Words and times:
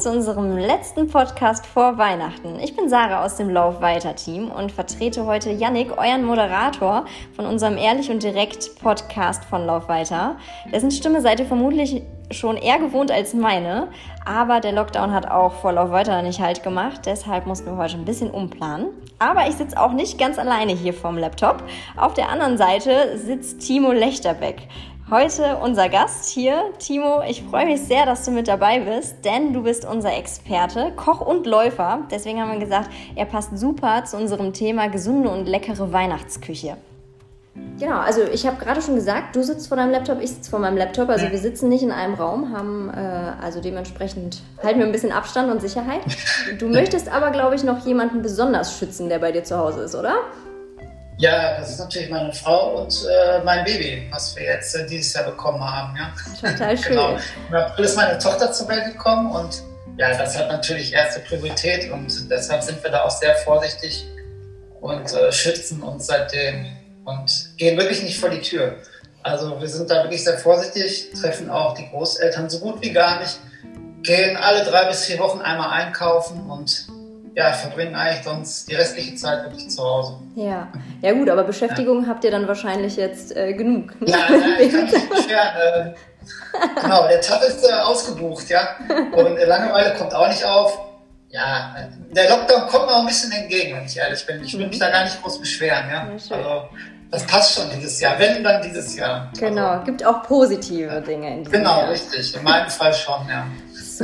zu 0.00 0.10
unserem 0.10 0.56
letzten 0.56 1.08
Podcast 1.08 1.66
vor 1.66 1.98
Weihnachten. 1.98 2.58
Ich 2.58 2.74
bin 2.74 2.88
Sarah 2.88 3.22
aus 3.22 3.36
dem 3.36 3.50
Lauf 3.50 3.82
weiter 3.82 4.16
Team 4.16 4.50
und 4.50 4.72
vertrete 4.72 5.26
heute 5.26 5.50
Yannick, 5.50 5.98
euren 5.98 6.24
Moderator 6.24 7.04
von 7.36 7.44
unserem 7.44 7.76
Ehrlich 7.76 8.10
und 8.10 8.22
Direkt 8.22 8.80
Podcast 8.80 9.44
von 9.44 9.66
Lauf 9.66 9.90
weiter. 9.90 10.36
Dessen 10.72 10.90
Stimme 10.90 11.20
seid 11.20 11.40
ihr 11.40 11.44
vermutlich 11.44 12.02
schon 12.30 12.56
eher 12.56 12.78
gewohnt 12.78 13.10
als 13.10 13.34
meine, 13.34 13.88
aber 14.24 14.60
der 14.60 14.72
Lockdown 14.72 15.12
hat 15.12 15.30
auch 15.30 15.52
vor 15.52 15.72
Lauf 15.72 15.90
weiter 15.90 16.22
nicht 16.22 16.40
halt 16.40 16.62
gemacht, 16.62 17.02
deshalb 17.04 17.46
mussten 17.46 17.66
wir 17.66 17.76
heute 17.76 17.96
ein 17.96 18.06
bisschen 18.06 18.30
umplanen. 18.30 18.86
Aber 19.18 19.48
ich 19.48 19.56
sitze 19.56 19.78
auch 19.78 19.92
nicht 19.92 20.18
ganz 20.18 20.38
alleine 20.38 20.72
hier 20.72 20.94
vorm 20.94 21.18
Laptop. 21.18 21.62
Auf 21.94 22.14
der 22.14 22.30
anderen 22.30 22.56
Seite 22.56 23.18
sitzt 23.18 23.60
Timo 23.60 23.92
Lechterbeck. 23.92 24.66
Heute 25.10 25.56
unser 25.56 25.88
Gast 25.88 26.26
hier. 26.26 26.72
Timo, 26.78 27.22
ich 27.28 27.42
freue 27.42 27.66
mich 27.66 27.80
sehr, 27.80 28.06
dass 28.06 28.24
du 28.24 28.30
mit 28.30 28.46
dabei 28.46 28.78
bist, 28.78 29.16
denn 29.24 29.52
du 29.52 29.64
bist 29.64 29.84
unser 29.84 30.16
Experte, 30.16 30.92
Koch 30.94 31.20
und 31.20 31.48
Läufer. 31.48 32.06
Deswegen 32.12 32.40
haben 32.40 32.52
wir 32.52 32.60
gesagt, 32.60 32.90
er 33.16 33.24
passt 33.24 33.58
super 33.58 34.04
zu 34.04 34.16
unserem 34.16 34.52
Thema 34.52 34.88
gesunde 34.88 35.28
und 35.28 35.48
leckere 35.48 35.92
Weihnachtsküche. 35.92 36.76
Genau, 37.80 37.98
also 37.98 38.20
ich 38.22 38.46
habe 38.46 38.64
gerade 38.64 38.80
schon 38.80 38.94
gesagt, 38.94 39.34
du 39.34 39.42
sitzt 39.42 39.66
vor 39.66 39.76
deinem 39.76 39.90
Laptop, 39.90 40.20
ich 40.20 40.30
sitze 40.30 40.48
vor 40.48 40.60
meinem 40.60 40.76
Laptop. 40.76 41.08
Also 41.08 41.28
wir 41.28 41.38
sitzen 41.38 41.68
nicht 41.68 41.82
in 41.82 41.90
einem 41.90 42.14
Raum, 42.14 42.56
haben 42.56 42.88
äh, 42.90 43.32
also 43.42 43.60
dementsprechend 43.60 44.42
halten 44.62 44.78
wir 44.78 44.86
ein 44.86 44.92
bisschen 44.92 45.10
Abstand 45.10 45.50
und 45.50 45.60
Sicherheit. 45.60 46.02
Du 46.60 46.68
möchtest 46.68 47.12
aber, 47.12 47.32
glaube 47.32 47.56
ich, 47.56 47.64
noch 47.64 47.84
jemanden 47.84 48.22
besonders 48.22 48.78
schützen, 48.78 49.08
der 49.08 49.18
bei 49.18 49.32
dir 49.32 49.42
zu 49.42 49.58
Hause 49.58 49.80
ist, 49.82 49.96
oder? 49.96 50.14
Ja, 51.20 51.60
das 51.60 51.72
ist 51.72 51.78
natürlich 51.78 52.08
meine 52.08 52.32
Frau 52.32 52.80
und 52.80 53.06
äh, 53.06 53.44
mein 53.44 53.62
Baby, 53.66 54.08
was 54.10 54.34
wir 54.36 54.44
jetzt 54.44 54.74
äh, 54.74 54.86
dieses 54.86 55.12
Jahr 55.12 55.24
bekommen 55.24 55.62
haben. 55.62 55.94
Ja. 55.94 56.14
Total 56.50 56.78
schön. 56.78 56.88
genau. 56.92 57.18
Im 57.50 57.54
April 57.56 57.84
ist 57.84 57.96
meine 57.96 58.18
Tochter 58.18 58.50
zur 58.52 58.68
Welt 58.68 58.86
gekommen 58.86 59.30
und 59.30 59.62
ja, 59.98 60.16
das 60.16 60.38
hat 60.38 60.48
natürlich 60.48 60.94
erste 60.94 61.20
Priorität 61.20 61.92
und 61.92 62.30
deshalb 62.30 62.62
sind 62.62 62.82
wir 62.82 62.90
da 62.90 63.04
auch 63.04 63.10
sehr 63.10 63.34
vorsichtig 63.36 64.06
und 64.80 65.12
äh, 65.12 65.30
schützen 65.30 65.82
uns 65.82 66.06
seitdem 66.06 66.64
und 67.04 67.50
gehen 67.58 67.76
wirklich 67.76 68.02
nicht 68.02 68.18
vor 68.18 68.30
die 68.30 68.40
Tür. 68.40 68.76
Also 69.22 69.60
wir 69.60 69.68
sind 69.68 69.90
da 69.90 70.02
wirklich 70.02 70.24
sehr 70.24 70.38
vorsichtig, 70.38 71.10
treffen 71.20 71.50
auch 71.50 71.74
die 71.74 71.86
Großeltern 71.90 72.48
so 72.48 72.60
gut 72.60 72.80
wie 72.80 72.92
gar 72.92 73.20
nicht, 73.20 73.38
gehen 74.02 74.38
alle 74.38 74.64
drei 74.64 74.86
bis 74.86 75.04
vier 75.04 75.18
Wochen 75.18 75.42
einmal 75.42 75.68
einkaufen 75.82 76.48
und 76.48 76.86
ja, 77.34 77.52
verbringen 77.52 77.94
eigentlich 77.94 78.24
sonst 78.24 78.70
die 78.70 78.74
restliche 78.74 79.14
Zeit 79.14 79.44
wirklich 79.44 79.70
zu 79.70 79.82
Hause. 79.82 80.16
Ja, 80.34 80.68
ja 81.00 81.12
gut, 81.12 81.28
aber 81.28 81.44
Beschäftigung 81.44 82.02
ja. 82.02 82.08
habt 82.08 82.24
ihr 82.24 82.30
dann 82.30 82.48
wahrscheinlich 82.48 82.96
jetzt 82.96 83.36
äh, 83.36 83.52
genug. 83.52 83.92
Ja, 84.06 84.18
ja 84.30 84.60
ich 84.60 84.72
kann 84.72 84.84
mich 84.84 85.08
beschweren. 85.08 85.56
Äh, 85.56 86.80
genau, 86.82 87.08
der 87.08 87.20
Tag 87.20 87.42
ist 87.42 87.64
äh, 87.68 87.72
ausgebucht, 87.72 88.48
ja. 88.48 88.76
Und 89.12 89.36
äh, 89.36 89.44
Langeweile 89.44 89.94
kommt 89.96 90.14
auch 90.14 90.28
nicht 90.28 90.44
auf. 90.44 90.78
Ja, 91.30 91.76
der 92.10 92.28
Lockdown 92.28 92.66
kommt 92.66 92.86
mir 92.86 92.92
auch 92.92 93.00
ein 93.02 93.06
bisschen 93.06 93.30
entgegen, 93.30 93.76
wenn 93.76 93.86
ich 93.86 93.96
ehrlich 93.96 94.26
bin. 94.26 94.42
Ich 94.42 94.52
will 94.54 94.64
mhm. 94.64 94.70
mich 94.70 94.80
da 94.80 94.90
gar 94.90 95.04
nicht 95.04 95.22
groß 95.22 95.38
beschweren, 95.38 95.88
ja. 95.88 96.08
Also, 96.10 96.68
das 97.12 97.26
passt 97.26 97.54
schon 97.54 97.70
dieses 97.70 98.00
Jahr, 98.00 98.18
wenn 98.18 98.42
dann 98.42 98.62
dieses 98.62 98.96
Jahr. 98.96 99.30
Genau, 99.38 99.66
also, 99.66 99.84
gibt 99.84 100.04
auch 100.04 100.22
positive 100.22 101.00
Dinge 101.02 101.28
in 101.28 101.44
diesem 101.44 101.52
Genau, 101.52 101.80
Jahr. 101.80 101.90
richtig. 101.90 102.34
In 102.36 102.42
meinem 102.42 102.70
Fall 102.70 102.92
schon, 102.94 103.28
ja. 103.28 103.46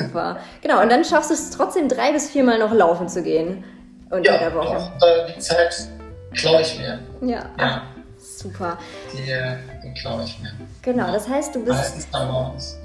Super. 0.02 0.38
Genau, 0.62 0.82
und 0.82 0.90
dann 0.90 1.04
schaffst 1.04 1.30
du 1.30 1.34
es 1.34 1.50
trotzdem 1.50 1.88
drei 1.88 2.12
bis 2.12 2.30
viermal 2.30 2.58
noch 2.58 2.72
laufen 2.72 3.08
zu 3.08 3.22
gehen 3.22 3.64
unter 4.10 4.32
ja, 4.32 4.38
der 4.38 4.54
Woche. 4.54 4.90
Doch, 5.00 5.34
die 5.34 5.38
Zeit 5.40 5.88
klaue 6.34 6.60
ich 6.60 6.78
mir. 6.78 6.98
Ja. 7.22 7.50
ja. 7.58 7.82
Super. 8.18 8.78
Die, 9.12 9.30
äh, 9.30 9.56
die 9.82 9.94
klaue 9.94 10.24
ich 10.24 10.38
mir. 10.40 10.52
Genau, 10.82 11.12
das 11.12 11.28
heißt, 11.28 11.54
du 11.54 11.64
bist. 11.64 11.76
Meistens 11.76 12.10
dann 12.10 12.30
morgens. 12.30 12.78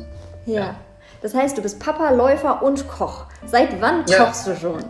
Ja. 0.46 0.60
ja. 0.62 0.76
Das 1.22 1.34
heißt, 1.34 1.58
du 1.58 1.62
bist 1.62 1.80
Papa, 1.80 2.10
Läufer 2.12 2.64
und 2.64 2.88
Koch. 2.88 3.26
Seit 3.46 3.80
wann 3.80 4.06
ja. 4.08 4.26
kochst 4.26 4.48
du 4.48 4.56
schon? 4.56 4.84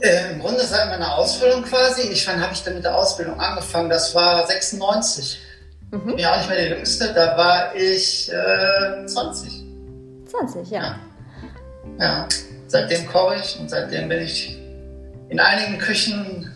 Äh, 0.00 0.32
Im 0.32 0.40
Grunde 0.40 0.60
seit 0.60 0.88
meiner 0.88 1.16
Ausbildung 1.16 1.62
quasi. 1.62 2.08
Ich 2.08 2.26
wann 2.26 2.40
habe 2.40 2.52
ich 2.52 2.62
denn 2.62 2.74
mit 2.74 2.84
der 2.84 2.96
Ausbildung 2.96 3.38
angefangen? 3.38 3.90
Das 3.90 4.14
war 4.14 4.46
96. 4.46 5.40
Mhm. 5.90 6.06
Bin 6.06 6.18
ja 6.18 6.32
auch 6.32 6.36
nicht 6.38 6.48
mehr 6.48 6.58
der 6.58 6.68
Jüngste. 6.76 7.12
Da 7.12 7.36
war 7.36 7.74
ich 7.74 8.30
äh, 8.32 9.06
20. 9.06 9.65
20, 10.38 10.70
ja. 10.70 10.82
ja. 10.82 10.96
Ja, 11.98 12.28
seitdem 12.66 13.06
koche 13.06 13.36
ich 13.36 13.58
und 13.60 13.70
seitdem 13.70 14.08
bin 14.08 14.22
ich 14.22 14.58
in 15.28 15.40
einigen 15.40 15.78
Küchen 15.78 16.52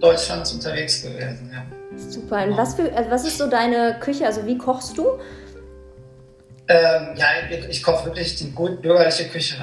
Deutschlands 0.00 0.52
unterwegs 0.52 1.02
gewesen. 1.02 1.50
Ja. 1.52 1.64
Super. 1.96 2.44
Und 2.44 2.56
was, 2.56 2.74
für, 2.74 2.92
also 2.94 3.10
was 3.10 3.24
ist 3.24 3.38
so 3.38 3.48
deine 3.48 3.96
Küche? 4.00 4.26
Also 4.26 4.46
wie 4.46 4.58
kochst 4.58 4.98
du? 4.98 5.18
Ähm, 6.66 7.14
ja, 7.16 7.26
ich, 7.50 7.68
ich 7.68 7.82
koche 7.82 8.06
wirklich 8.06 8.36
die 8.36 8.50
gut 8.52 8.80
bürgerliche 8.80 9.28
Küche, 9.28 9.56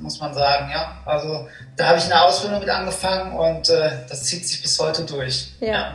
muss 0.00 0.20
man 0.20 0.32
sagen. 0.32 0.70
Ja, 0.70 1.02
also 1.04 1.48
da 1.76 1.88
habe 1.88 1.98
ich 1.98 2.04
eine 2.04 2.22
Ausbildung 2.22 2.60
mit 2.60 2.68
angefangen 2.68 3.32
und 3.36 3.68
äh, 3.70 3.90
das 4.08 4.24
zieht 4.24 4.46
sich 4.46 4.62
bis 4.62 4.78
heute 4.78 5.02
durch. 5.02 5.52
Ja. 5.60 5.72
ja. 5.72 5.94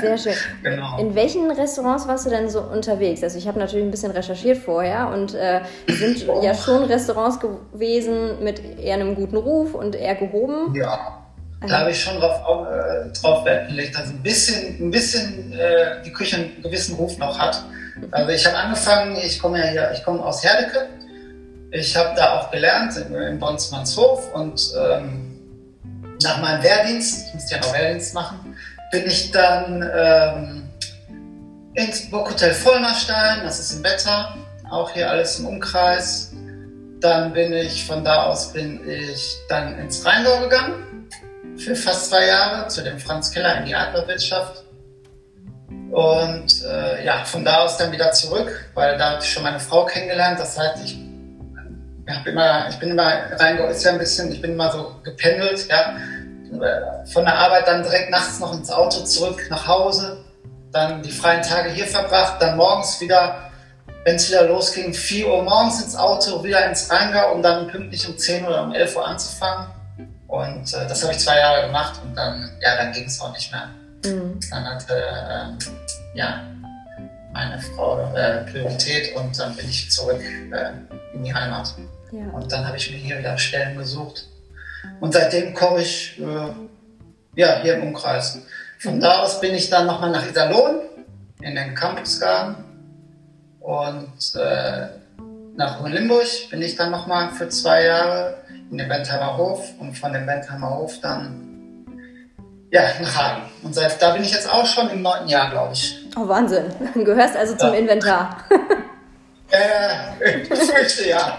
Sehr 0.00 0.18
schön. 0.18 0.34
genau. 0.62 0.98
In 0.98 1.14
welchen 1.14 1.50
Restaurants 1.50 2.06
warst 2.06 2.26
du 2.26 2.30
denn 2.30 2.48
so 2.48 2.60
unterwegs? 2.60 3.22
Also 3.22 3.38
ich 3.38 3.48
habe 3.48 3.58
natürlich 3.58 3.84
ein 3.86 3.90
bisschen 3.90 4.12
recherchiert 4.12 4.58
vorher 4.58 5.08
und 5.08 5.34
äh, 5.34 5.62
sind 5.88 6.28
oh. 6.28 6.40
ja 6.42 6.54
schon 6.54 6.84
Restaurants 6.84 7.38
gewesen 7.40 8.42
mit 8.44 8.60
eher 8.78 8.94
einem 8.94 9.14
guten 9.14 9.36
Ruf 9.36 9.74
und 9.74 9.94
eher 9.94 10.14
gehoben. 10.14 10.74
Ja. 10.74 11.18
Da 11.66 11.80
habe 11.80 11.90
ich 11.90 12.00
schon 12.00 12.18
drauf, 12.18 12.66
äh, 12.68 13.12
drauf 13.20 13.44
Wert 13.44 13.68
gelegt, 13.68 13.96
dass 13.96 14.08
ein 14.08 14.22
bisschen, 14.22 14.76
ein 14.80 14.90
bisschen 14.90 15.52
äh, 15.52 16.02
die 16.04 16.12
Küche 16.12 16.36
einen 16.36 16.62
gewissen 16.62 16.96
Ruf 16.96 17.18
noch 17.18 17.38
hat. 17.38 17.64
Also 18.10 18.30
ich 18.30 18.46
habe 18.46 18.56
angefangen, 18.56 19.16
ich 19.16 19.38
komme 19.38 19.58
ja 19.58 19.66
hier, 19.66 19.90
ich 19.92 20.02
komme 20.04 20.22
aus 20.24 20.42
Herdecke. 20.42 20.88
Ich 21.70 21.96
habe 21.96 22.14
da 22.16 22.38
auch 22.38 22.50
gelernt 22.50 22.96
in 22.96 23.38
Bonsmannshof 23.38 24.32
und 24.34 24.60
ähm, 24.78 25.32
nach 26.22 26.40
meinem 26.40 26.62
Wehrdienst, 26.62 27.28
ich 27.28 27.34
musste 27.34 27.54
ja 27.54 27.60
noch 27.60 27.72
Wehrdienst 27.72 28.14
machen, 28.14 28.56
bin 28.90 29.06
ich 29.06 29.30
dann 29.30 29.90
ähm, 29.94 30.70
ins 31.74 32.10
Burghotel 32.10 32.52
Vollmerstein, 32.52 33.44
das 33.44 33.58
ist 33.58 33.72
im 33.72 33.84
Wetter, 33.84 34.34
auch 34.70 34.90
hier 34.90 35.10
alles 35.10 35.38
im 35.38 35.46
Umkreis. 35.46 36.32
Dann 37.00 37.32
bin 37.32 37.52
ich, 37.52 37.86
von 37.86 38.04
da 38.04 38.24
aus 38.26 38.52
bin 38.52 38.88
ich 38.88 39.36
dann 39.48 39.78
ins 39.78 40.04
Rheingau 40.04 40.40
gegangen, 40.40 41.08
für 41.56 41.74
fast 41.74 42.10
zwei 42.10 42.26
Jahre, 42.26 42.68
zu 42.68 42.82
dem 42.82 42.98
Franz 42.98 43.30
Keller 43.32 43.58
in 43.58 43.66
die 43.66 43.74
Adlerwirtschaft. 43.74 44.61
Und 45.92 46.64
äh, 46.64 47.04
ja, 47.04 47.24
von 47.24 47.44
da 47.44 47.58
aus 47.58 47.76
dann 47.76 47.92
wieder 47.92 48.10
zurück, 48.12 48.70
weil 48.74 48.98
da 48.98 49.12
habe 49.12 49.22
ich 49.22 49.30
schon 49.30 49.42
meine 49.42 49.60
Frau 49.60 49.84
kennengelernt. 49.84 50.40
Das 50.40 50.58
heißt, 50.58 50.82
ich, 50.84 50.98
hab 52.08 52.26
immer, 52.26 52.68
ich 52.68 52.78
bin 52.78 52.90
immer, 52.90 53.30
ja 53.84 53.92
ein 53.92 53.98
bisschen, 53.98 54.32
ich 54.32 54.40
bin 54.40 54.52
immer 54.52 54.72
so 54.72 54.96
gependelt, 55.04 55.68
ja 55.68 55.94
von 57.06 57.24
der 57.24 57.34
Arbeit 57.34 57.66
dann 57.66 57.82
direkt 57.82 58.10
nachts 58.10 58.38
noch 58.40 58.52
ins 58.54 58.70
Auto 58.70 59.04
zurück 59.04 59.46
nach 59.50 59.66
Hause, 59.66 60.24
dann 60.72 61.02
die 61.02 61.10
freien 61.10 61.42
Tage 61.42 61.70
hier 61.70 61.86
verbracht, 61.86 62.40
dann 62.40 62.56
morgens 62.56 63.00
wieder, 63.00 63.50
wenn 64.04 64.16
es 64.16 64.28
wieder 64.28 64.44
losging, 64.44 64.92
4 64.92 65.28
Uhr 65.28 65.42
morgens 65.42 65.82
ins 65.82 65.96
Auto, 65.96 66.42
wieder 66.44 66.66
ins 66.66 66.90
Rheingau, 66.90 67.32
um 67.32 67.42
dann 67.42 67.68
pünktlich 67.68 68.06
um 68.08 68.16
10 68.16 68.46
oder 68.46 68.64
um 68.64 68.74
11 68.74 68.96
Uhr 68.96 69.06
anzufangen. 69.06 69.66
Und 70.28 70.72
äh, 70.72 70.86
das 70.88 71.02
habe 71.02 71.12
ich 71.12 71.18
zwei 71.18 71.38
Jahre 71.38 71.66
gemacht 71.66 72.00
und 72.02 72.14
dann, 72.14 72.50
ja, 72.60 72.76
dann 72.76 72.92
ging 72.92 73.04
es 73.04 73.20
auch 73.20 73.32
nicht 73.32 73.52
mehr. 73.52 73.68
Mhm. 74.04 74.40
Dann 74.50 74.64
hatte 74.64 74.94
äh, 74.94 76.18
ja, 76.18 76.42
meine 77.32 77.60
Frau 77.60 78.12
äh, 78.14 78.44
Priorität 78.50 79.14
und 79.16 79.38
dann 79.38 79.56
bin 79.56 79.68
ich 79.68 79.90
zurück 79.90 80.20
äh, 80.20 80.72
in 81.14 81.24
die 81.24 81.34
Heimat. 81.34 81.74
Ja. 82.10 82.26
Und 82.32 82.52
dann 82.52 82.66
habe 82.66 82.76
ich 82.76 82.90
mir 82.90 82.98
hier 82.98 83.18
wieder 83.18 83.38
Stellen 83.38 83.76
gesucht 83.76 84.26
und 85.00 85.12
seitdem 85.12 85.54
komme 85.54 85.80
ich 85.80 86.20
äh, 86.20 87.40
ja, 87.40 87.60
hier 87.62 87.74
im 87.74 87.84
Umkreis. 87.84 88.38
Von 88.78 88.96
mhm. 88.96 89.00
da 89.00 89.20
aus 89.20 89.40
bin 89.40 89.54
ich 89.54 89.70
dann 89.70 89.86
nochmal 89.86 90.10
nach 90.10 90.26
Iserlohn 90.26 90.80
in 91.40 91.54
den 91.54 91.74
Campusgarten 91.74 92.56
und 93.60 94.34
äh, 94.34 94.88
nach 95.56 95.80
Hohenlimburg 95.80 96.26
bin 96.50 96.62
ich 96.62 96.76
dann 96.76 96.90
nochmal 96.90 97.30
für 97.30 97.48
zwei 97.48 97.84
Jahre 97.84 98.38
in 98.70 98.78
den 98.78 98.88
Bentheimer 98.88 99.36
Hof 99.36 99.70
und 99.78 99.96
von 99.96 100.12
dem 100.12 100.26
Bentheimer 100.26 100.76
Hof 100.78 100.98
dann 101.00 101.41
ja, 102.72 102.82
nach 103.00 103.16
Hagen. 103.16 103.42
Und 103.62 103.74
seit 103.74 104.00
da 104.00 104.12
bin 104.12 104.22
ich 104.22 104.32
jetzt 104.32 104.50
auch 104.50 104.66
schon 104.66 104.88
im 104.90 105.02
neunten 105.02 105.28
Jahr, 105.28 105.50
glaube 105.50 105.74
ich. 105.74 105.98
Oh, 106.16 106.26
Wahnsinn. 106.26 106.64
Du 106.94 107.04
gehörst 107.04 107.36
also 107.36 107.54
zum 107.54 107.74
ja. 107.74 107.78
Inventar. 107.78 108.44
Äh, 109.50 110.40
ich 110.40 110.48
fürchte 110.48 111.08
ja. 111.10 111.38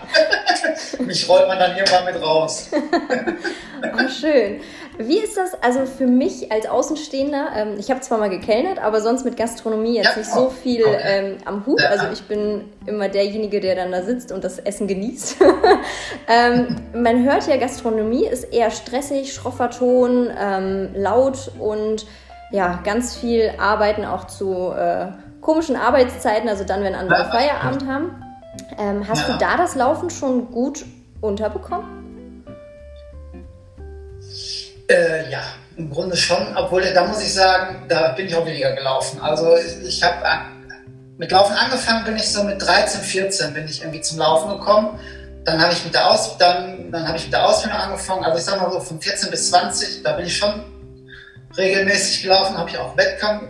Mich 1.00 1.28
rollt 1.28 1.48
man 1.48 1.58
dann 1.58 1.76
irgendwann 1.76 2.06
mit 2.06 2.22
raus. 2.22 2.70
oh, 2.72 4.08
schön. 4.08 4.62
Wie 4.98 5.18
ist 5.18 5.38
das 5.38 5.56
also 5.62 5.86
für 5.86 6.06
mich 6.08 6.52
als 6.52 6.68
Außenstehender? 6.68 7.50
Ähm, 7.56 7.76
ich 7.78 7.90
habe 7.90 8.02
zwar 8.02 8.18
mal 8.18 8.30
gekellnert, 8.30 8.80
aber 8.80 9.02
sonst 9.02 9.26
mit 9.26 9.38
Gastronomie 9.38 9.96
jetzt 9.96 10.12
ja, 10.12 10.18
nicht 10.18 10.32
so 10.32 10.50
viel 10.50 10.84
okay. 10.84 11.00
ähm, 11.04 11.38
am 11.46 11.66
Hut. 11.66 11.84
Also 11.84 12.08
ich 12.14 12.24
bin 12.24 12.66
immer 12.86 13.10
derjenige, 13.10 13.60
der 13.60 13.76
dann 13.76 13.92
da 13.92 14.04
sitzt 14.04 14.32
und 14.32 14.44
das 14.44 14.60
Essen 14.60 14.88
genießt. 14.88 15.38
ähm, 16.28 16.76
man 16.94 17.24
hört 17.24 17.48
ja, 17.48 17.58
Gastronomie 17.58 18.26
ist 18.26 18.44
eher 18.46 18.72
stressig, 18.72 19.34
schroffer 19.34 19.70
Ton, 19.70 20.30
ähm, 20.40 20.90
laut 20.94 21.52
und 21.60 22.06
ja, 22.52 22.80
ganz 22.84 23.16
viel 23.16 23.52
Arbeiten 23.58 24.06
auch 24.06 24.28
zu 24.28 24.72
äh, 24.72 25.08
komischen 25.42 25.76
Arbeitszeiten, 25.76 26.48
also 26.48 26.64
dann, 26.64 26.84
wenn 26.84 26.94
andere 26.94 27.26
Feierabend 27.26 27.88
haben. 27.88 28.24
Ähm, 28.78 29.08
hast 29.08 29.28
du 29.28 29.34
da 29.40 29.58
das 29.58 29.76
Laufen 29.76 30.12
schon 30.12 30.52
gut 30.52 30.86
unterbekommen? 31.20 32.03
Äh, 34.90 35.30
ja, 35.32 35.42
im 35.78 35.90
Grunde 35.90 36.16
schon, 36.16 36.56
obwohl 36.56 36.82
da 36.82 37.06
muss 37.06 37.22
ich 37.22 37.34
sagen, 37.34 37.86
da 37.88 38.10
bin 38.10 38.28
ich 38.28 38.36
auch 38.36 38.46
weniger 38.46 38.74
gelaufen. 38.74 39.20
Also 39.22 39.56
ich 39.58 40.04
habe 40.04 40.24
mit 41.18 41.32
Laufen 41.32 41.56
angefangen, 41.56 42.04
bin 42.06 42.16
ich 42.16 42.32
so 42.32 42.44
mit 42.44 42.62
13, 42.62 43.02
14 43.02 43.54
bin 43.54 43.66
ich 43.66 43.82
irgendwie 43.82 44.02
zum 44.02 44.20
Laufen 44.20 44.58
gekommen. 44.58 45.00
Dann 45.46 45.62
habe 45.62 45.74
ich 45.74 45.84
mit 45.84 45.94
der 45.94 46.18
dann, 46.40 46.92
dann 46.92 47.08
habe 47.08 47.18
ich 47.18 47.26
mit 47.26 47.34
der 47.34 47.46
Ausbildung 47.46 47.80
angefangen. 47.80 48.24
Also 48.24 48.38
ich 48.38 48.44
sag 48.44 48.62
mal 48.62 48.72
so 48.72 48.80
von 48.80 49.02
14 49.02 49.30
bis 49.30 49.50
20, 49.50 50.04
da 50.04 50.14
bin 50.14 50.26
ich 50.26 50.38
schon 50.38 50.64
regelmäßig 51.58 52.24
gelaufen, 52.24 52.58
habe 52.58 52.70
ich 52.70 52.78
auch 52.78 52.96
Wettkampf, 52.98 53.44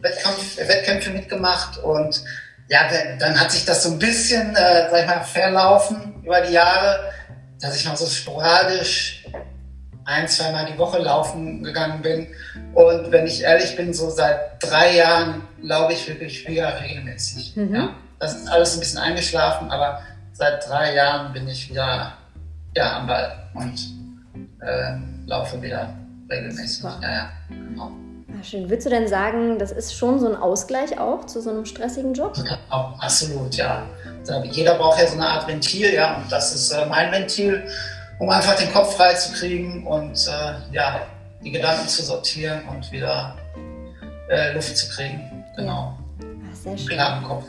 Wettkampf, 0.00 0.56
Wettkämpfe 0.58 1.10
mitgemacht 1.10 1.78
und 1.78 2.22
ja, 2.68 2.80
dann 3.18 3.40
hat 3.40 3.52
sich 3.52 3.64
das 3.64 3.84
so 3.84 3.90
ein 3.90 3.98
bisschen, 3.98 4.54
äh, 4.56 4.90
sag 4.90 5.00
ich 5.00 5.06
mal, 5.06 5.20
verlaufen 5.22 6.20
über 6.24 6.40
die 6.40 6.54
Jahre, 6.54 7.12
dass 7.60 7.76
ich 7.76 7.84
noch 7.86 7.96
so 7.96 8.06
sporadisch 8.06 9.24
ein, 10.06 10.28
zweimal 10.28 10.66
die 10.66 10.78
Woche 10.78 10.98
laufen 10.98 11.62
gegangen 11.62 12.00
bin. 12.00 12.28
Und 12.74 13.10
wenn 13.10 13.26
ich 13.26 13.42
ehrlich 13.42 13.76
bin, 13.76 13.92
so 13.92 14.08
seit 14.08 14.62
drei 14.62 14.96
Jahren 14.96 15.42
laufe 15.60 15.92
ich 15.92 16.08
wirklich 16.08 16.46
wieder 16.48 16.80
regelmäßig. 16.80 17.56
Mhm. 17.56 17.74
Ja, 17.74 17.88
das 18.18 18.36
ist 18.36 18.48
alles 18.48 18.74
ein 18.74 18.80
bisschen 18.80 19.00
eingeschlafen, 19.00 19.70
aber 19.70 20.00
seit 20.32 20.66
drei 20.68 20.94
Jahren 20.94 21.32
bin 21.32 21.48
ich 21.48 21.68
wieder 21.68 22.12
ja, 22.76 22.98
am 22.98 23.06
Ball 23.06 23.32
und 23.54 23.78
äh, 24.60 24.96
laufe 25.26 25.60
wieder 25.60 25.92
regelmäßig. 26.30 26.78
Super. 26.78 26.98
Ja, 27.02 27.10
ja, 27.10 27.30
genau. 27.48 27.90
Ja, 28.28 28.44
schön. 28.44 28.70
Würdest 28.70 28.86
du 28.86 28.90
denn 28.90 29.08
sagen, 29.08 29.58
das 29.58 29.72
ist 29.72 29.94
schon 29.94 30.20
so 30.20 30.28
ein 30.28 30.36
Ausgleich 30.36 31.00
auch 31.00 31.26
zu 31.26 31.40
so 31.40 31.50
einem 31.50 31.64
stressigen 31.64 32.14
Job? 32.14 32.36
Ja, 32.44 32.58
absolut, 33.00 33.54
ja. 33.56 33.82
Jeder 34.50 34.74
braucht 34.74 35.00
ja 35.00 35.06
so 35.06 35.14
eine 35.14 35.26
Art 35.26 35.48
Ventil, 35.48 35.94
ja, 35.94 36.16
und 36.16 36.30
das 36.30 36.54
ist 36.54 36.72
äh, 36.72 36.84
mein 36.86 37.12
Ventil, 37.12 37.62
um 38.18 38.28
einfach 38.30 38.56
den 38.56 38.72
Kopf 38.72 38.96
frei 38.96 39.14
zu 39.14 39.32
kriegen 39.32 39.86
und 39.86 40.26
äh, 40.26 40.74
ja, 40.74 41.00
die 41.42 41.52
Gedanken 41.52 41.88
zu 41.88 42.02
sortieren 42.02 42.62
und 42.68 42.90
wieder 42.90 43.36
äh, 44.30 44.52
Luft 44.52 44.76
zu 44.76 44.88
kriegen. 44.88 45.44
Genau. 45.56 45.98
Ach, 46.50 46.56
sehr 46.56 46.76
schön. 46.76 46.88
Klaren 46.88 47.24
Kopf. 47.24 47.44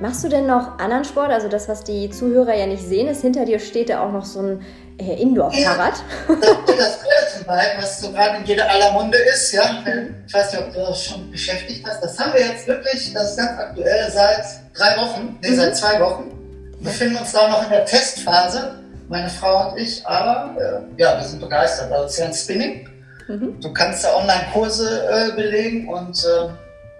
Machst 0.00 0.24
du 0.24 0.28
denn 0.28 0.46
noch 0.46 0.78
anderen 0.78 1.04
Sport? 1.04 1.30
Also 1.30 1.48
das, 1.48 1.68
was 1.68 1.84
die 1.84 2.10
Zuhörer 2.10 2.54
ja 2.54 2.66
nicht 2.66 2.82
sehen, 2.82 3.06
ist, 3.06 3.22
hinter 3.22 3.44
dir 3.44 3.60
steht 3.60 3.90
da 3.90 4.04
auch 4.04 4.10
noch 4.10 4.24
so 4.24 4.40
ein 4.40 4.64
äh, 4.98 5.20
Indoor-Fahrrad. 5.22 5.94
Ja, 6.28 6.36
das 6.66 6.98
Peloton-Bike, 6.98 7.76
was 7.78 8.00
so 8.00 8.10
gerade 8.10 8.38
in 8.38 8.44
jeder 8.44 8.68
aller 8.68 8.92
Munde 8.92 9.18
ist, 9.18 9.52
ja. 9.52 9.84
Ich 10.26 10.34
weiß 10.34 10.52
nicht, 10.52 10.62
ob 10.62 10.72
du 10.72 10.80
das 10.80 11.04
schon 11.04 11.30
beschäftigt 11.30 11.86
hast. 11.86 12.02
Das 12.02 12.18
haben 12.18 12.32
wir 12.32 12.40
jetzt 12.40 12.66
wirklich, 12.66 13.12
das 13.12 13.30
ist 13.30 13.36
ganz 13.36 13.58
aktuell, 13.58 14.10
seit 14.10 14.44
drei 14.74 14.96
Wochen, 14.96 15.38
nee, 15.40 15.50
mhm. 15.50 15.56
seit 15.56 15.76
zwei 15.76 16.00
Wochen. 16.00 16.24
Wir 16.80 16.90
befinden 16.90 17.16
uns 17.16 17.32
da 17.32 17.48
noch 17.48 17.62
in 17.62 17.70
der 17.70 17.84
Testphase, 17.84 18.83
meine 19.08 19.28
Frau 19.28 19.70
und 19.70 19.78
ich, 19.78 20.06
aber 20.06 20.54
äh, 20.60 21.00
ja, 21.00 21.18
wir 21.18 21.24
sind 21.24 21.40
begeistert. 21.40 21.92
Also 21.92 22.06
es 22.06 22.12
ist 22.12 22.18
ja 22.18 22.26
ein 22.26 22.34
Spinning. 22.34 22.88
Mhm. 23.28 23.60
Du 23.60 23.72
kannst 23.72 24.04
da 24.04 24.16
Online-Kurse 24.16 25.08
äh, 25.08 25.32
belegen 25.34 25.88
und 25.88 26.24
äh, 26.24 26.48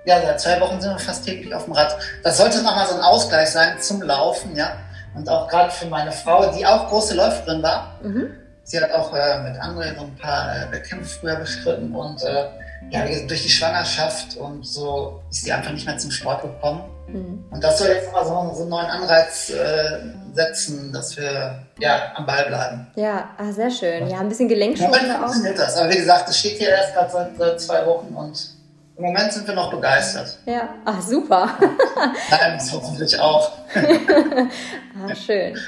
ja, 0.06 0.20
seit 0.20 0.40
zwei 0.40 0.60
Wochen 0.60 0.80
sind 0.80 0.92
wir 0.92 0.98
fast 0.98 1.24
täglich 1.24 1.54
auf 1.54 1.64
dem 1.64 1.72
Rad. 1.72 1.96
Das 2.22 2.36
sollte 2.36 2.62
nochmal 2.62 2.86
so 2.86 2.94
ein 2.94 3.00
Ausgleich 3.00 3.50
sein 3.50 3.80
zum 3.80 4.02
Laufen, 4.02 4.54
ja. 4.54 4.76
Und 5.14 5.28
auch 5.28 5.48
gerade 5.48 5.70
für 5.70 5.86
meine 5.86 6.12
Frau, 6.12 6.50
die 6.52 6.66
auch 6.66 6.88
große 6.88 7.14
Läuferin 7.14 7.62
war. 7.62 7.98
Mhm. 8.02 8.34
Sie 8.64 8.80
hat 8.80 8.90
auch 8.92 9.14
äh, 9.14 9.42
mit 9.42 9.60
anderen 9.60 9.96
so 9.96 10.04
ein 10.04 10.16
paar 10.16 10.56
äh, 10.56 10.72
Wettkämpfe 10.72 11.20
früher 11.20 11.36
bestritten 11.36 11.94
und 11.94 12.22
äh, 12.22 12.46
ja, 12.90 13.04
durch 13.26 13.42
die 13.42 13.48
Schwangerschaft 13.48 14.36
und 14.36 14.66
so 14.66 15.22
ist 15.30 15.44
sie 15.44 15.52
einfach 15.52 15.72
nicht 15.72 15.86
mehr 15.86 15.98
zum 15.98 16.10
Sport 16.10 16.42
gekommen. 16.42 16.84
Mhm. 17.08 17.44
Und 17.50 17.62
das 17.62 17.78
soll 17.78 17.88
jetzt 17.88 18.12
mal 18.12 18.24
so, 18.24 18.54
so 18.54 18.62
einen 18.62 18.70
neuen 18.70 18.86
Anreiz 18.86 19.50
äh, 19.50 20.00
setzen, 20.32 20.92
dass 20.92 21.16
wir 21.16 21.58
ja 21.78 22.12
am 22.14 22.26
Ball 22.26 22.46
bleiben. 22.46 22.86
Ja, 22.96 23.30
ah, 23.38 23.52
sehr 23.52 23.70
schön. 23.70 24.08
Ja, 24.08 24.20
ein 24.20 24.28
bisschen 24.28 24.48
Gelenkschule 24.48 24.90
auch. 24.90 25.20
funktioniert 25.20 25.58
das. 25.58 25.76
Aber 25.76 25.90
wie 25.90 25.96
gesagt, 25.96 26.28
das 26.28 26.38
steht 26.38 26.58
hier 26.58 26.70
erst 26.70 26.94
gerade 26.94 27.10
seit, 27.10 27.36
seit 27.36 27.60
zwei 27.60 27.86
Wochen 27.86 28.14
und 28.14 28.54
im 28.96 29.04
Moment 29.04 29.32
sind 29.32 29.46
wir 29.46 29.54
noch 29.54 29.72
begeistert. 29.72 30.38
Ja, 30.46 30.68
ach 30.84 31.02
super. 31.02 31.50
Nein, 32.30 32.54
das 32.58 32.72
hoffentlich 32.72 33.18
auch. 33.18 33.50
ah, 33.74 35.14
schön. 35.14 35.58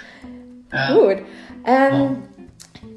Ja. 0.73 0.95
Gut. 0.95 1.19
Ähm, 1.67 2.23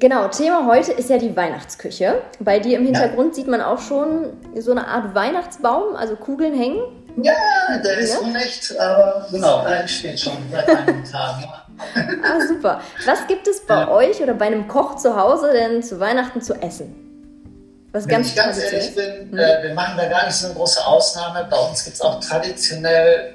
Genau, 0.00 0.28
Thema 0.28 0.66
heute 0.66 0.92
ist 0.92 1.10
ja 1.10 1.18
die 1.18 1.36
Weihnachtsküche. 1.36 2.22
Bei 2.38 2.58
dir 2.58 2.78
im 2.78 2.86
Hintergrund 2.86 3.28
ja. 3.28 3.34
sieht 3.34 3.48
man 3.48 3.60
auch 3.60 3.80
schon 3.80 4.30
so 4.56 4.70
eine 4.70 4.88
Art 4.88 5.14
Weihnachtsbaum, 5.14 5.94
also 5.94 6.16
Kugeln 6.16 6.54
hängen. 6.54 6.80
Ja, 7.22 7.78
der 7.82 7.98
ist 7.98 8.14
ja? 8.14 8.20
unecht, 8.20 8.78
aber 8.78 9.26
genau, 9.30 9.66
der 9.66 9.86
steht 9.86 10.20
schon 10.20 10.36
seit 10.50 10.68
einigen 10.68 11.04
Tagen. 11.04 11.44
ah, 12.24 12.46
super. 12.46 12.80
Was 13.06 13.26
gibt 13.26 13.46
es 13.46 13.64
bei 13.66 13.80
ja. 13.80 13.88
euch 13.88 14.20
oder 14.20 14.34
bei 14.34 14.46
einem 14.46 14.68
Koch 14.68 14.96
zu 14.96 15.16
Hause 15.16 15.52
denn 15.52 15.82
zu 15.82 15.98
Weihnachten 15.98 16.42
zu 16.42 16.54
essen? 16.54 16.94
Was 17.92 18.06
Wenn 18.06 18.16
ganz 18.16 18.28
ich 18.28 18.36
ganz 18.36 18.58
ehrlich 18.58 18.94
bin, 18.94 19.32
hm? 19.32 19.38
äh, 19.38 19.62
wir 19.62 19.74
machen 19.74 19.96
da 19.96 20.08
gar 20.08 20.26
nicht 20.26 20.36
so 20.36 20.46
eine 20.46 20.54
große 20.54 20.84
Ausnahme. 20.84 21.46
Bei 21.50 21.56
uns 21.56 21.84
gibt 21.84 21.96
es 21.96 22.02
auch 22.02 22.20
traditionell, 22.20 23.34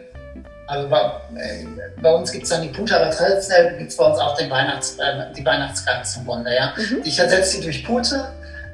also 0.67 0.87
bei, 0.87 0.99
äh, 1.35 1.65
bei 2.01 2.13
uns 2.13 2.31
gibt 2.31 2.45
es 2.45 2.51
dann 2.51 2.61
die 2.61 2.69
Pute, 2.69 2.95
aber 2.95 3.11
traditionell 3.11 3.77
gibt 3.77 3.91
es 3.91 3.97
bei 3.97 4.05
uns 4.05 4.17
auch 4.19 4.35
den 4.37 4.49
Weihnachts, 4.49 4.97
äh, 4.97 5.33
die 5.35 5.45
Weihnachtsgans 5.45 6.17
im 6.17 6.25
Grunde. 6.25 6.55
Ja? 6.55 6.73
Mhm. 6.77 7.01
Ich 7.03 7.19
ersetze 7.19 7.57
die 7.57 7.63
durch 7.63 7.85
Pute, 7.85 8.31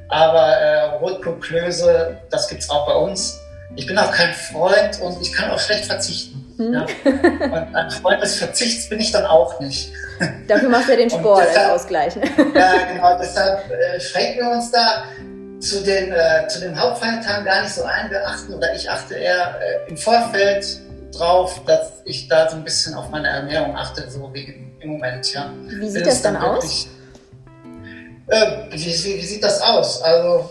aber 0.09 0.47
äh, 0.49 0.81
Rotkohl-Klöße, 0.97 2.17
das 2.29 2.47
gibt 2.47 2.61
es 2.61 2.69
auch 2.69 2.85
bei 2.85 2.93
uns. 2.93 3.40
Ich 3.75 3.85
bin 3.85 3.97
auch 3.97 4.11
kein 4.11 4.33
Freund 4.33 4.99
und 5.01 5.21
ich 5.21 5.31
kann 5.33 5.49
auch 5.51 5.59
schlecht 5.59 5.85
verzichten. 5.85 6.41
Mhm. 6.57 6.73
Ja? 6.73 6.85
Und 7.05 7.75
ein 7.75 7.91
Freund 7.91 8.21
des 8.21 8.35
Verzichts 8.35 8.89
bin 8.89 8.99
ich 8.99 9.11
dann 9.11 9.25
auch 9.25 9.59
nicht. 9.59 9.91
Dafür 10.47 10.69
machst 10.69 10.87
du 10.87 10.91
ja 10.91 10.97
den 10.97 11.09
Sport 11.09 11.45
deshalb, 11.47 11.71
als 11.71 11.81
Ausgleich. 11.81 12.15
ja, 12.55 12.73
genau. 12.91 13.17
Deshalb 13.17 13.71
äh, 13.71 13.99
schränken 13.99 14.45
wir 14.45 14.51
uns 14.51 14.71
da 14.71 15.03
zu 15.59 15.83
den, 15.83 16.11
äh, 16.11 16.47
zu 16.47 16.59
den 16.59 16.79
Hauptfeiertagen 16.79 17.45
gar 17.45 17.61
nicht 17.61 17.73
so 17.73 17.83
ein. 17.83 18.09
Wir 18.09 18.25
achten 18.27 18.53
oder 18.53 18.73
ich 18.75 18.89
achte 18.89 19.15
eher 19.15 19.59
äh, 19.59 19.89
im 19.89 19.97
Vorfeld 19.97 20.65
drauf, 21.13 21.61
dass 21.65 21.91
ich 22.05 22.27
da 22.27 22.49
so 22.49 22.57
ein 22.57 22.63
bisschen 22.63 22.93
auf 22.95 23.09
meine 23.09 23.27
Ernährung 23.27 23.75
achte, 23.75 24.09
so 24.09 24.33
wie 24.33 24.71
im 24.79 24.89
Moment. 24.89 25.33
Ja. 25.33 25.51
Wie 25.67 25.89
sieht 25.89 26.05
das 26.05 26.21
dann, 26.21 26.35
dann 26.35 26.43
aus? 26.43 26.87
Äh, 28.27 28.51
wie, 28.71 28.85
wie, 28.85 29.17
wie, 29.17 29.25
sieht 29.25 29.43
das 29.43 29.61
aus? 29.61 30.01
Also 30.01 30.49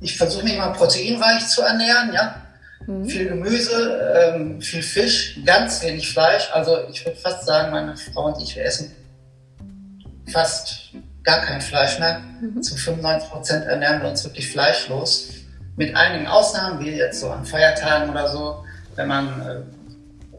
ich 0.00 0.16
versuche 0.16 0.44
mich 0.44 0.56
mal 0.56 0.72
proteinreich 0.72 1.46
zu 1.48 1.62
ernähren, 1.62 2.12
ja. 2.12 2.36
Mhm. 2.88 3.06
Viel 3.06 3.28
Gemüse, 3.28 4.32
ähm, 4.34 4.62
viel 4.62 4.82
Fisch, 4.82 5.38
ganz 5.44 5.82
wenig 5.82 6.10
Fleisch. 6.10 6.48
Also 6.54 6.78
ich 6.90 7.04
würde 7.04 7.18
fast 7.18 7.44
sagen, 7.44 7.70
meine 7.70 7.94
Frau 7.98 8.32
und 8.32 8.42
ich, 8.42 8.56
wir 8.56 8.64
essen 8.64 8.96
fast 10.26 10.92
gar 11.22 11.42
kein 11.42 11.60
Fleisch 11.60 11.98
mehr. 11.98 12.22
Mhm. 12.40 12.62
Zu 12.62 12.76
95 12.76 13.30
Prozent 13.30 13.66
ernähren 13.66 14.00
wir 14.00 14.08
uns 14.08 14.24
wirklich 14.24 14.50
fleischlos. 14.50 15.28
Mit 15.76 15.94
einigen 15.94 16.26
Ausnahmen, 16.26 16.80
wie 16.80 16.92
jetzt 16.92 17.20
so 17.20 17.28
an 17.28 17.44
Feiertagen 17.44 18.08
oder 18.08 18.26
so, 18.26 18.64
wenn 18.96 19.06
man 19.06 19.26
äh, 19.42 19.60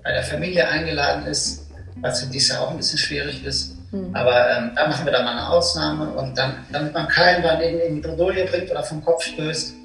bei 0.04 0.12
der 0.12 0.24
Familie 0.24 0.68
eingeladen 0.68 1.28
ist, 1.28 1.68
was 2.02 2.22
für 2.22 2.32
dies 2.32 2.50
Jahr 2.50 2.62
auch 2.62 2.72
ein 2.72 2.78
bisschen 2.78 2.98
schwierig 2.98 3.46
ist. 3.46 3.76
Mhm. 3.92 4.16
Aber 4.16 4.58
ähm, 4.58 4.72
da 4.76 4.88
machen 4.88 5.06
wir 5.06 5.12
dann 5.12 5.24
mal 5.24 5.34
eine 5.34 5.50
Ausnahme 5.50 6.10
und 6.14 6.36
dann, 6.36 6.66
damit 6.72 6.96
man 6.96 7.08
keinen 7.10 7.44
dann 7.44 7.62
in 7.62 7.96
die 7.96 8.02
Bredouille 8.02 8.46
bringt 8.46 8.72
oder 8.72 8.82
vom 8.82 9.06
Kopf 9.06 9.24
stößt, 9.24 9.76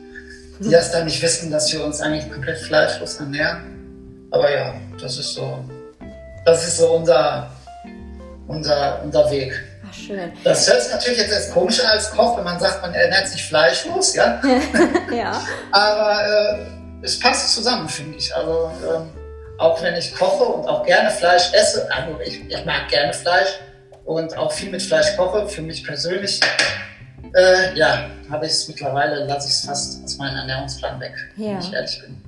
die 0.61 0.71
das 0.71 0.93
dann 0.93 1.05
nicht 1.05 1.21
wissen, 1.23 1.51
dass 1.51 1.73
wir 1.73 1.85
uns 1.85 2.01
eigentlich 2.01 2.31
komplett 2.31 2.59
fleischlos 2.59 3.17
ernähren. 3.17 4.29
Aber 4.31 4.51
ja, 4.51 4.75
das 5.01 5.19
ist 5.19 5.35
so, 5.35 5.65
das 6.45 6.67
ist 6.67 6.79
so 6.79 6.93
unser, 6.95 7.51
unser, 8.47 9.03
unser 9.03 9.31
Weg 9.31 9.53
schön. 9.95 10.33
Das 10.43 10.69
hört 10.69 10.83
sich 10.83 10.93
natürlich 10.93 11.19
jetzt 11.19 11.33
erst 11.33 11.53
komisch 11.53 11.81
an 11.81 11.87
als 11.87 12.11
Koch, 12.11 12.37
wenn 12.37 12.45
man 12.45 12.59
sagt, 12.59 12.83
man 12.83 12.95
ernährt 12.95 13.29
sich 13.29 13.45
fleischlos, 13.45 14.15
ja. 14.15 14.41
ja. 15.13 15.41
Aber 15.73 16.27
äh, 16.27 16.67
es 17.03 17.19
passt 17.19 17.55
zusammen, 17.55 17.89
finde 17.89 18.19
ich. 18.19 18.35
Also 18.35 18.71
ähm, 18.95 19.11
auch 19.59 19.81
wenn 19.83 19.95
ich 19.95 20.15
koche 20.15 20.45
und 20.45 20.69
auch 20.69 20.85
gerne 20.85 21.11
Fleisch 21.11 21.53
esse, 21.53 21.89
also 21.93 22.19
ich, 22.25 22.49
ich, 22.49 22.65
mag 22.65 22.89
gerne 22.89 23.13
Fleisch 23.13 23.61
und 24.05 24.37
auch 24.37 24.53
viel 24.53 24.71
mit 24.71 24.83
Fleisch 24.83 25.17
koche, 25.17 25.49
für 25.49 25.63
mich 25.63 25.85
persönlich, 25.85 26.41
äh, 27.35 27.77
ja, 27.77 28.11
habe 28.31 28.47
ich 28.47 28.53
es 28.53 28.69
mittlerweile, 28.69 29.27
lasse 29.27 29.49
ich 29.49 29.55
es 29.55 29.65
fast 29.65 30.05
aus 30.05 30.19
meinem 30.19 30.37
Ernährungsplan 30.37 31.01
weg, 31.01 31.15
ja. 31.37 31.53
wenn 31.53 31.59
ich 31.59 31.73
ehrlich 31.73 32.03
bin. 32.03 32.23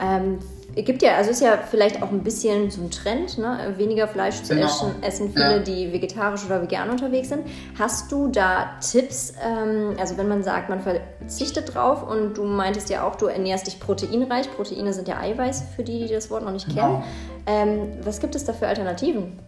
Ähm, 0.00 0.38
gibt 0.74 1.02
ja, 1.02 1.16
also 1.16 1.30
ist 1.30 1.40
ja 1.40 1.58
vielleicht 1.70 2.02
auch 2.02 2.10
ein 2.10 2.22
bisschen 2.22 2.70
so 2.70 2.82
ein 2.82 2.90
Trend, 2.90 3.38
ne? 3.38 3.74
weniger 3.76 4.06
Fleisch 4.06 4.42
zu 4.42 4.54
genau. 4.54 4.66
essen, 4.66 5.02
essen 5.02 5.32
viele, 5.32 5.56
ja. 5.56 5.58
die 5.58 5.92
vegetarisch 5.92 6.44
oder 6.46 6.62
vegan 6.62 6.90
unterwegs 6.90 7.30
sind. 7.30 7.46
Hast 7.78 8.12
du 8.12 8.28
da 8.28 8.76
Tipps, 8.80 9.34
ähm, 9.44 9.96
also 9.98 10.16
wenn 10.16 10.28
man 10.28 10.42
sagt, 10.42 10.68
man 10.68 10.80
verzichtet 10.80 11.74
drauf 11.74 12.08
und 12.08 12.34
du 12.34 12.44
meintest 12.44 12.90
ja 12.90 13.06
auch, 13.06 13.16
du 13.16 13.26
ernährst 13.26 13.66
dich 13.66 13.80
proteinreich, 13.80 14.50
Proteine 14.54 14.92
sind 14.92 15.08
ja 15.08 15.18
Eiweiß, 15.18 15.64
für 15.74 15.82
die, 15.82 16.06
die 16.06 16.14
das 16.14 16.30
Wort 16.30 16.44
noch 16.44 16.52
nicht 16.52 16.68
genau. 16.68 17.02
kennen. 17.46 17.90
Ähm, 17.90 17.98
was 18.02 18.20
gibt 18.20 18.34
es 18.34 18.44
da 18.44 18.52
für 18.52 18.68
Alternativen? 18.68 19.38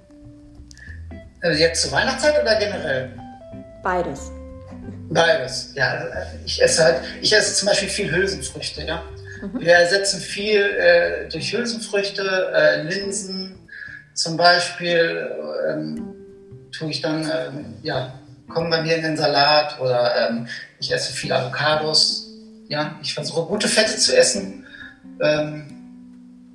Also 1.43 1.59
jetzt 1.59 1.83
zur 1.83 1.93
Weihnachtszeit 1.93 2.43
oder 2.43 2.59
generell? 2.59 3.11
Beides. 3.83 4.33
Beides, 5.11 5.73
ja. 5.75 6.05
Ich 6.45 6.63
esse 6.63 6.85
halt, 6.85 7.01
ich 7.21 7.33
esse 7.33 7.55
zum 7.55 7.69
Beispiel 7.69 7.89
viel 7.89 8.11
Hülsenfrüchte, 8.11 8.85
ja. 8.85 9.03
Mhm. 9.43 9.61
Wir 9.61 9.75
ersetzen 9.75 10.21
viel 10.21 10.61
äh, 10.61 11.29
durch 11.29 11.53
Hülsenfrüchte, 11.53 12.53
äh, 12.55 12.83
Linsen 12.83 13.59
zum 14.15 14.37
Beispiel, 14.37 15.29
ähm, 15.69 16.15
tue 16.71 16.91
ich 16.91 17.01
dann, 17.01 17.25
ähm, 17.25 17.75
ja, 17.83 18.15
kommen 18.49 18.71
bei 18.71 18.83
mir 18.83 18.97
in 18.97 19.03
den 19.03 19.17
Salat 19.17 19.81
oder 19.81 20.29
ähm, 20.29 20.47
ich 20.79 20.93
esse 20.93 21.13
viel 21.13 21.33
Avocados. 21.33 22.29
Ja, 22.69 22.97
ich 23.03 23.13
versuche 23.13 23.47
gute 23.47 23.67
Fette 23.67 23.97
zu 23.97 24.17
essen. 24.17 24.65
Ähm, 25.21 25.67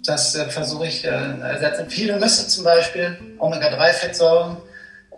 das 0.06 0.36
äh, 0.36 0.46
versuche 0.46 0.88
ich 0.88 1.04
äh, 1.04 1.10
ersetzen. 1.10 1.90
Viele 1.90 2.18
Nüsse 2.20 2.48
zum 2.48 2.64
Beispiel, 2.64 3.18
Omega-3-Fettsäuren 3.40 4.58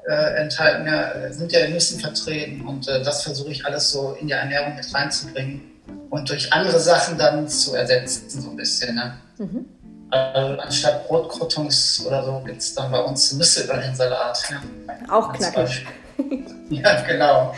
äh, 0.07 0.41
enthalten 0.41 0.87
ja, 0.87 1.31
sind 1.33 1.51
ja 1.51 1.59
in 1.61 1.73
Nüssen 1.73 1.99
vertreten 1.99 2.65
und 2.65 2.87
äh, 2.87 3.03
das 3.03 3.23
versuche 3.23 3.51
ich 3.51 3.65
alles 3.65 3.91
so 3.91 4.13
in 4.13 4.27
die 4.27 4.33
Ernährung 4.33 4.75
mit 4.75 4.93
reinzubringen 4.93 5.61
und 6.09 6.29
durch 6.29 6.51
andere 6.53 6.79
Sachen 6.79 7.17
dann 7.17 7.47
zu 7.47 7.75
ersetzen, 7.75 8.29
so 8.41 8.49
ein 8.49 8.55
bisschen. 8.55 8.95
Ne? 8.95 9.17
Mhm. 9.37 9.65
Also 10.09 10.61
anstatt 10.61 11.07
Brotkrottungs 11.07 12.05
oder 12.07 12.23
so 12.23 12.41
gibt 12.45 12.61
es 12.61 12.73
dann 12.73 12.91
bei 12.91 12.99
uns 12.99 13.33
Nüsse 13.33 13.65
über 13.65 13.77
den 13.77 13.93
Salat. 13.93 14.41
Ja. 14.49 15.13
Auch 15.13 15.33
knackig. 15.33 15.85
ja, 16.69 17.01
genau. 17.01 17.53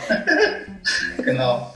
genau. 1.18 1.72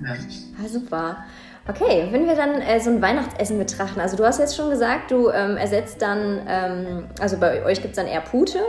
Ja. 0.00 0.16
Ah, 0.64 0.68
super. 0.68 1.24
Okay, 1.68 2.08
wenn 2.10 2.26
wir 2.26 2.34
dann 2.34 2.62
äh, 2.62 2.80
so 2.80 2.88
ein 2.88 3.02
Weihnachtsessen 3.02 3.58
betrachten, 3.58 4.00
also 4.00 4.16
du 4.16 4.24
hast 4.24 4.38
jetzt 4.38 4.56
schon 4.56 4.70
gesagt, 4.70 5.10
du 5.10 5.28
ähm, 5.28 5.58
ersetzt 5.58 6.00
dann, 6.00 6.40
ähm, 6.48 7.04
also 7.20 7.36
bei 7.36 7.62
euch 7.62 7.82
gibt 7.82 7.90
es 7.90 7.96
dann 7.96 8.06
eher 8.06 8.22
Pute. 8.22 8.60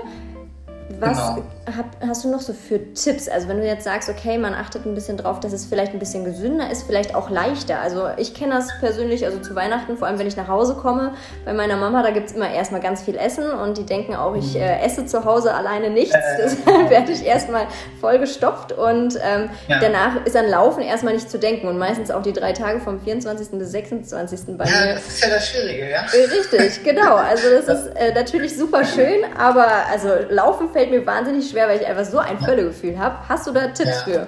Was 1.00 1.18
genau. 1.18 1.44
hab, 1.78 1.86
hast 2.08 2.24
du 2.24 2.32
noch 2.32 2.40
so 2.40 2.52
für 2.54 2.94
Tipps? 2.94 3.30
Also 3.30 3.48
wenn 3.48 3.58
du 3.58 3.66
jetzt 3.66 3.84
sagst, 3.84 4.10
okay, 4.10 4.38
man 4.38 4.56
achtet 4.56 4.86
ein 4.86 4.96
bisschen 4.96 5.18
drauf, 5.18 5.40
dass 5.40 5.54
es 5.54 5.66
vielleicht 5.66 5.94
ein 5.94 6.00
bisschen 6.00 6.26
gesünder 6.26 6.70
ist, 6.72 6.84
vielleicht 6.84 7.14
auch 7.14 7.30
leichter. 7.30 7.80
Also 7.80 8.08
ich 8.18 8.34
kenne 8.34 8.56
das 8.56 8.70
persönlich, 8.80 9.24
also 9.26 9.40
zu 9.40 9.54
Weihnachten, 9.56 9.98
vor 9.98 10.08
allem 10.08 10.18
wenn 10.18 10.28
ich 10.28 10.36
nach 10.36 10.48
Hause 10.48 10.76
komme, 10.76 11.14
bei 11.46 11.54
meiner 11.54 11.78
Mama, 11.78 12.02
da 12.02 12.10
gibt 12.10 12.30
es 12.30 12.36
immer 12.36 12.50
erstmal 12.52 12.82
ganz 12.82 13.04
viel 13.04 13.16
Essen 13.16 13.52
und 13.52 13.78
die 13.78 13.86
denken 13.86 14.16
auch, 14.16 14.36
ich 14.36 14.56
äh, 14.56 14.80
esse 14.84 15.06
zu 15.06 15.26
Hause 15.26 15.54
alleine 15.54 15.92
nichts. 15.92 16.16
Äh. 16.16 16.38
Deshalb 16.42 16.90
werde 16.90 17.12
ich 17.12 17.24
erstmal 17.24 17.68
voll 18.02 18.18
gestopft 18.18 18.72
und 18.72 19.16
ähm, 19.24 19.52
ja. 19.68 19.80
danach 19.80 20.26
ist 20.26 20.36
an 20.36 20.50
Laufen 20.50 20.82
erstmal 20.82 21.14
nicht 21.14 21.30
zu 21.30 21.38
denken 21.38 21.68
und 21.68 21.78
meistens 21.78 22.10
auch 22.10 22.24
die 22.24 22.34
drei 22.34 22.54
Tage 22.54 22.80
vom 22.80 23.00
24. 23.00 23.50
bis 23.60 23.72
26. 23.72 24.58
bei 24.58 24.66
ja, 24.66 24.86
mir. 24.86 24.94
das 24.96 25.08
ist 25.08 25.24
ja 25.24 25.30
das 25.30 25.48
Schwierige, 25.48 25.92
ja? 25.92 26.02
Richtig, 26.02 26.84
genau. 26.84 27.16
Also 27.16 27.50
das, 27.52 27.66
das 27.68 27.86
ist 27.86 27.96
äh, 27.96 28.14
natürlich 28.14 28.58
super 28.58 28.84
schön, 28.84 29.24
aber 29.38 29.68
also 29.92 30.10
Laufen 30.30 30.70
fällt 30.72 30.79
mir 30.88 31.06
wahnsinnig 31.06 31.50
schwer, 31.50 31.68
weil 31.68 31.82
ich 31.82 31.88
einfach 31.88 32.06
so 32.06 32.20
ein 32.20 32.40
Völlegefühl 32.40 32.98
habe. 32.98 33.18
Hast 33.28 33.48
du 33.48 33.52
da 33.52 33.68
Tipps 33.68 33.90
ja. 33.90 34.04
für? 34.04 34.28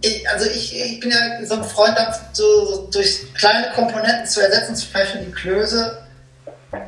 Ich, 0.00 0.28
also 0.28 0.46
ich, 0.46 0.74
ich 0.74 1.00
bin 1.00 1.10
ja 1.10 1.44
so 1.44 1.54
ein 1.54 1.64
Freund, 1.64 1.96
so, 2.32 2.66
so 2.66 2.90
durch 2.90 3.32
kleine 3.34 3.70
Komponenten 3.72 4.26
zu 4.26 4.40
ersetzen, 4.40 4.74
zum 4.74 4.92
Beispiel 4.92 5.20
die 5.22 5.30
Klöße. 5.30 6.02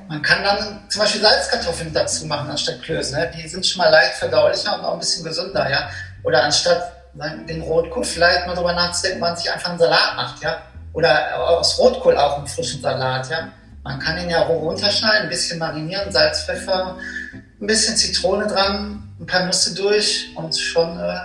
Man 0.08 0.20
kann 0.22 0.42
dann 0.42 0.82
zum 0.88 1.02
Beispiel 1.02 1.20
Salzkartoffeln 1.20 1.92
dazu 1.92 2.26
machen 2.26 2.50
anstatt 2.50 2.82
Klöße. 2.82 3.14
Ne? 3.14 3.30
Die 3.36 3.46
sind 3.46 3.64
schon 3.64 3.82
mal 3.82 3.90
leicht 3.90 4.14
verdaulicher 4.14 4.78
und 4.78 4.84
auch 4.84 4.94
ein 4.94 4.98
bisschen 4.98 5.24
gesünder. 5.24 5.70
Ja? 5.70 5.88
Oder 6.24 6.42
anstatt 6.42 6.92
den 7.48 7.62
Rotkohl 7.62 8.02
vielleicht 8.02 8.46
mal 8.46 8.54
darüber 8.54 8.72
nachzudenken, 8.72 9.20
man 9.20 9.36
sich 9.36 9.50
einfach 9.52 9.70
einen 9.70 9.78
Salat 9.78 10.16
macht. 10.16 10.42
Ja? 10.42 10.62
Oder 10.92 11.38
aus 11.38 11.78
Rotkohl 11.78 12.16
auch 12.16 12.38
einen 12.38 12.48
frischen 12.48 12.82
Salat. 12.82 13.30
Ja? 13.30 13.48
Man 13.84 14.00
kann 14.00 14.18
ihn 14.18 14.30
ja 14.30 14.42
roh 14.42 14.60
runterschneiden, 14.60 15.24
ein 15.24 15.28
bisschen 15.28 15.58
marinieren, 15.58 16.10
Salz, 16.10 16.42
Pfeffer, 16.44 16.96
ein 17.64 17.66
bisschen 17.66 17.96
Zitrone 17.96 18.46
dran, 18.46 19.02
ein 19.18 19.26
paar 19.26 19.46
Nüsse 19.46 19.74
durch 19.74 20.30
und 20.36 20.56
schon 20.56 21.00
äh, 21.00 21.16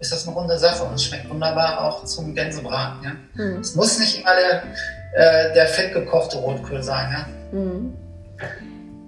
ist 0.00 0.12
das 0.12 0.26
eine 0.26 0.36
runde 0.36 0.58
Sache 0.58 0.84
und 0.84 0.94
es 0.94 1.04
schmeckt 1.04 1.30
wunderbar 1.30 1.84
auch 1.84 2.04
zum 2.04 2.34
Gänsebraten. 2.34 3.04
Ja? 3.04 3.44
Mhm. 3.44 3.60
Es 3.60 3.76
muss 3.76 3.98
nicht 3.98 4.20
immer 4.20 4.30
der, 4.34 4.62
äh, 5.14 5.54
der 5.54 5.66
fettgekochte 5.66 6.38
Rotkohl 6.38 6.82
sein. 6.82 7.10
Ja? 7.12 7.58
Mhm. 7.58 7.94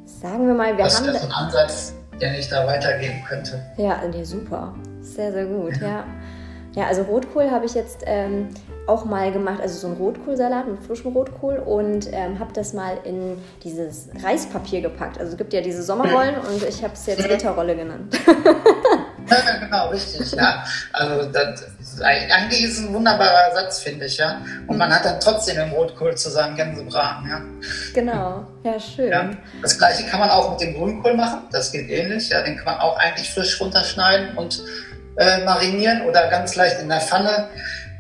Sagen 0.04 0.46
wir 0.46 0.54
mal, 0.54 0.76
wir 0.76 0.84
das 0.84 0.98
haben. 0.98 1.06
Das 1.06 1.16
ist 1.16 1.24
ein 1.24 1.32
Ansatz, 1.32 1.92
den 2.20 2.34
ich 2.34 2.48
da 2.48 2.66
weitergeben 2.66 3.24
könnte. 3.28 3.60
Ja, 3.76 4.00
nee, 4.08 4.22
super. 4.22 4.74
Sehr, 5.00 5.32
sehr 5.32 5.46
gut, 5.46 5.76
ja. 5.80 5.88
ja. 5.88 6.04
Ja, 6.76 6.86
also 6.86 7.02
Rotkohl 7.02 7.50
habe 7.50 7.66
ich 7.66 7.74
jetzt 7.74 8.04
ähm, 8.06 8.50
auch 8.90 9.04
mal 9.04 9.30
gemacht, 9.30 9.60
also 9.62 9.78
so 9.78 9.86
ein 9.86 9.92
Rotkohlsalat 9.94 10.66
mit 10.66 10.82
frischem 10.82 11.12
Rotkohl 11.12 11.58
und 11.58 12.08
ähm, 12.12 12.40
habe 12.40 12.52
das 12.52 12.72
mal 12.72 12.98
in 13.04 13.38
dieses 13.62 14.08
Reispapier 14.22 14.80
gepackt. 14.80 15.18
Also 15.18 15.32
es 15.32 15.38
gibt 15.38 15.52
ja 15.52 15.60
diese 15.60 15.82
Sommerrollen 15.82 16.34
und 16.50 16.62
ich 16.68 16.82
habe 16.82 16.94
es 16.94 17.06
jetzt 17.06 17.24
Ritterrolle 17.24 17.76
genannt. 17.76 18.18
ja, 19.30 19.58
genau, 19.60 19.88
richtig, 19.90 20.32
ja. 20.32 20.64
Also 20.92 21.30
das 21.30 21.64
eigentlich 22.02 22.64
ist 22.64 22.78
es 22.78 22.86
ein 22.86 22.92
wunderbarer 22.94 23.48
Ersatz, 23.48 23.80
finde 23.80 24.06
ich, 24.06 24.16
ja. 24.16 24.42
Und 24.66 24.76
man 24.76 24.92
hat 24.92 25.04
dann 25.04 25.20
trotzdem 25.20 25.56
den 25.56 25.70
Rotkohl 25.70 26.16
zu 26.16 26.28
seinem 26.28 26.56
Gänsebraten, 26.56 27.28
ja. 27.28 27.40
Genau, 27.94 28.46
ja, 28.64 28.80
schön. 28.80 29.10
Ja. 29.10 29.30
Das 29.62 29.78
gleiche 29.78 30.04
kann 30.08 30.18
man 30.18 30.30
auch 30.30 30.50
mit 30.50 30.60
dem 30.60 30.74
Grünkohl 30.74 31.14
machen, 31.14 31.42
das 31.52 31.70
geht 31.70 31.88
ähnlich, 31.88 32.28
ja. 32.30 32.42
Den 32.42 32.56
kann 32.56 32.64
man 32.64 32.78
auch 32.78 32.98
eigentlich 32.98 33.32
frisch 33.32 33.60
runterschneiden 33.60 34.36
und 34.36 34.62
äh, 35.16 35.44
marinieren 35.44 36.02
oder 36.02 36.28
ganz 36.28 36.56
leicht 36.56 36.80
in 36.80 36.88
der 36.88 37.00
Pfanne 37.00 37.48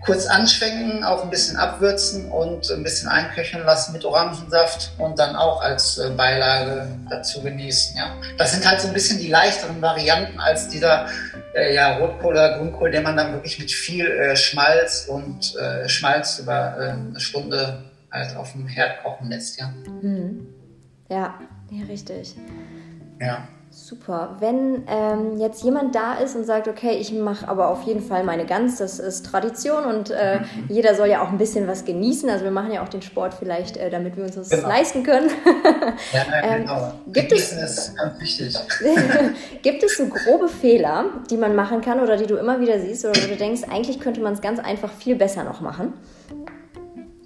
kurz 0.00 0.26
anschwenken, 0.26 1.04
auch 1.04 1.24
ein 1.24 1.30
bisschen 1.30 1.56
abwürzen 1.56 2.30
und 2.30 2.70
ein 2.70 2.82
bisschen 2.82 3.08
einköcheln 3.08 3.64
lassen 3.64 3.92
mit 3.92 4.04
Orangensaft 4.04 4.92
und 4.98 5.18
dann 5.18 5.36
auch 5.36 5.60
als 5.60 5.98
äh, 5.98 6.10
Beilage 6.10 6.88
dazu 7.08 7.42
genießen. 7.42 7.96
Ja. 7.96 8.14
Das 8.38 8.52
sind 8.52 8.68
halt 8.68 8.80
so 8.80 8.88
ein 8.88 8.94
bisschen 8.94 9.18
die 9.18 9.28
leichteren 9.28 9.80
Varianten 9.82 10.40
als 10.40 10.68
dieser 10.68 11.06
äh, 11.54 11.74
ja, 11.74 11.98
Rotkohl 11.98 12.32
oder 12.32 12.58
Grünkohl, 12.58 12.90
den 12.90 13.02
man 13.02 13.16
dann 13.16 13.32
wirklich 13.34 13.58
mit 13.58 13.70
viel 13.70 14.06
äh, 14.06 14.36
Schmalz 14.36 15.06
und 15.06 15.54
äh, 15.56 15.88
Schmalz 15.88 16.38
über 16.38 16.76
äh, 16.78 16.90
eine 16.92 17.20
Stunde 17.20 17.84
halt 18.10 18.34
auf 18.36 18.52
dem 18.52 18.66
Herd 18.66 19.02
kochen 19.02 19.28
lässt. 19.28 19.60
Ja, 19.60 19.72
hm. 20.00 20.46
ja, 21.08 21.38
ja 21.70 21.84
richtig. 21.86 22.34
Ja. 23.20 23.46
Super. 23.90 24.36
Wenn 24.38 24.84
ähm, 24.86 25.36
jetzt 25.38 25.64
jemand 25.64 25.96
da 25.96 26.14
ist 26.14 26.36
und 26.36 26.44
sagt, 26.44 26.68
okay, 26.68 26.92
ich 27.00 27.12
mache 27.12 27.48
aber 27.48 27.70
auf 27.70 27.82
jeden 27.82 28.00
Fall 28.00 28.22
meine 28.22 28.46
Gans, 28.46 28.76
das 28.76 29.00
ist 29.00 29.26
Tradition 29.26 29.84
und 29.84 30.10
äh, 30.10 30.38
jeder 30.68 30.94
soll 30.94 31.08
ja 31.08 31.24
auch 31.24 31.30
ein 31.30 31.38
bisschen 31.38 31.66
was 31.66 31.84
genießen. 31.84 32.30
Also 32.30 32.44
wir 32.44 32.52
machen 32.52 32.70
ja 32.70 32.84
auch 32.84 32.88
den 32.88 33.02
Sport 33.02 33.34
vielleicht, 33.34 33.76
äh, 33.78 33.90
damit 33.90 34.16
wir 34.16 34.22
uns 34.22 34.36
das 34.36 34.48
genau. 34.48 34.68
leisten 34.68 35.02
können. 35.02 35.28
ja, 36.12 36.24
ähm, 36.40 36.60
genau. 36.60 36.92
Gibt 37.08 37.32
es, 37.32 37.50
ist 37.50 37.96
ganz 37.96 38.20
wichtig. 38.20 38.56
gibt 39.62 39.82
es 39.82 39.96
so 39.96 40.06
grobe 40.06 40.48
Fehler, 40.48 41.06
die 41.28 41.36
man 41.36 41.56
machen 41.56 41.80
kann 41.80 41.98
oder 41.98 42.16
die 42.16 42.26
du 42.26 42.36
immer 42.36 42.60
wieder 42.60 42.78
siehst 42.78 43.04
oder 43.04 43.20
wo 43.20 43.26
du 43.26 43.36
denkst, 43.36 43.62
eigentlich 43.68 43.98
könnte 43.98 44.20
man 44.20 44.34
es 44.34 44.40
ganz 44.40 44.60
einfach 44.60 44.92
viel 44.92 45.16
besser 45.16 45.42
noch 45.42 45.60
machen? 45.60 45.94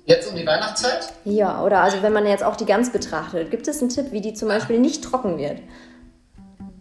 Jetzt 0.07 0.31
um 0.31 0.35
die 0.35 0.47
Weihnachtszeit? 0.47 1.13
Ja, 1.27 1.63
oder 1.63 1.83
also 1.83 2.01
wenn 2.01 2.15
man 2.15 2.27
jetzt 2.27 2.43
auch 2.43 2.57
die 2.57 2.65
Gans 2.65 2.91
betrachtet, 2.91 3.51
gibt 3.51 3.69
es 3.69 3.83
einen 3.83 3.91
Tipp, 3.91 4.13
wie 4.13 4.23
die 4.23 4.33
zum 4.33 4.49
Beispiel 4.49 4.79
nicht 4.79 5.05
trocken 5.05 5.37
wird? 5.37 5.59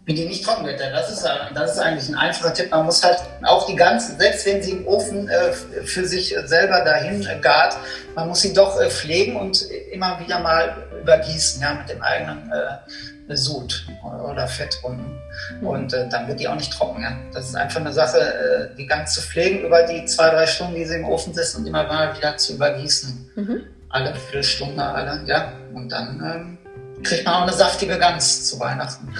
Wie 0.06 0.14
die 0.14 0.26
nicht 0.26 0.44
trocken 0.44 0.66
wird. 0.66 0.80
Das 0.80 1.10
ist, 1.10 1.26
das 1.54 1.72
ist 1.72 1.78
eigentlich 1.78 2.08
ein 2.08 2.14
einfacher 2.14 2.52
Tipp. 2.52 2.70
Man 2.70 2.84
muss 2.84 3.02
halt 3.02 3.18
auch 3.42 3.66
die 3.66 3.74
ganzen, 3.74 4.18
selbst 4.18 4.44
wenn 4.46 4.62
sie 4.62 4.72
im 4.72 4.86
Ofen 4.86 5.28
äh, 5.28 5.52
für 5.52 6.04
sich 6.04 6.36
selber 6.44 6.84
dahin 6.84 7.26
gart, 7.40 7.76
man 8.14 8.28
muss 8.28 8.42
sie 8.42 8.52
doch 8.52 8.78
äh, 8.80 8.90
pflegen 8.90 9.36
und 9.36 9.62
immer 9.92 10.20
wieder 10.20 10.40
mal 10.40 10.76
übergießen, 11.00 11.62
ja, 11.62 11.74
mit 11.74 11.88
dem 11.88 12.02
eigenen 12.02 12.50
äh, 12.52 13.36
Sud 13.36 13.86
oder 14.02 14.46
Fett 14.46 14.78
unten. 14.82 15.18
Mhm. 15.60 15.66
Und 15.66 15.92
äh, 15.94 16.08
dann 16.08 16.28
wird 16.28 16.40
die 16.40 16.48
auch 16.48 16.54
nicht 16.54 16.72
trocken. 16.72 17.02
Ja. 17.02 17.16
Das 17.32 17.48
ist 17.48 17.54
einfach 17.54 17.80
eine 17.80 17.92
Sache, 17.92 18.18
äh, 18.18 18.76
die 18.76 18.86
ganz 18.86 19.14
zu 19.14 19.22
pflegen 19.22 19.64
über 19.64 19.84
die 19.84 20.04
zwei, 20.04 20.30
drei 20.30 20.46
Stunden, 20.46 20.74
die 20.74 20.84
sie 20.84 20.96
im 20.96 21.06
Ofen 21.06 21.32
sitzt 21.32 21.56
und 21.56 21.66
immer 21.66 21.84
mal 21.84 22.16
wieder 22.16 22.36
zu 22.36 22.54
übergießen. 22.54 23.30
Mhm. 23.36 23.62
Alle 23.88 24.14
Viertelstunde, 24.14 24.82
alle, 24.82 25.22
ja. 25.26 25.52
Und 25.72 25.90
dann 25.90 26.22
ähm, 26.24 26.58
kriegt 27.04 27.24
man 27.24 27.34
auch 27.34 27.42
eine 27.42 27.52
saftige 27.52 27.98
Gans 27.98 28.48
zu 28.48 28.58
Weihnachten. 28.58 29.14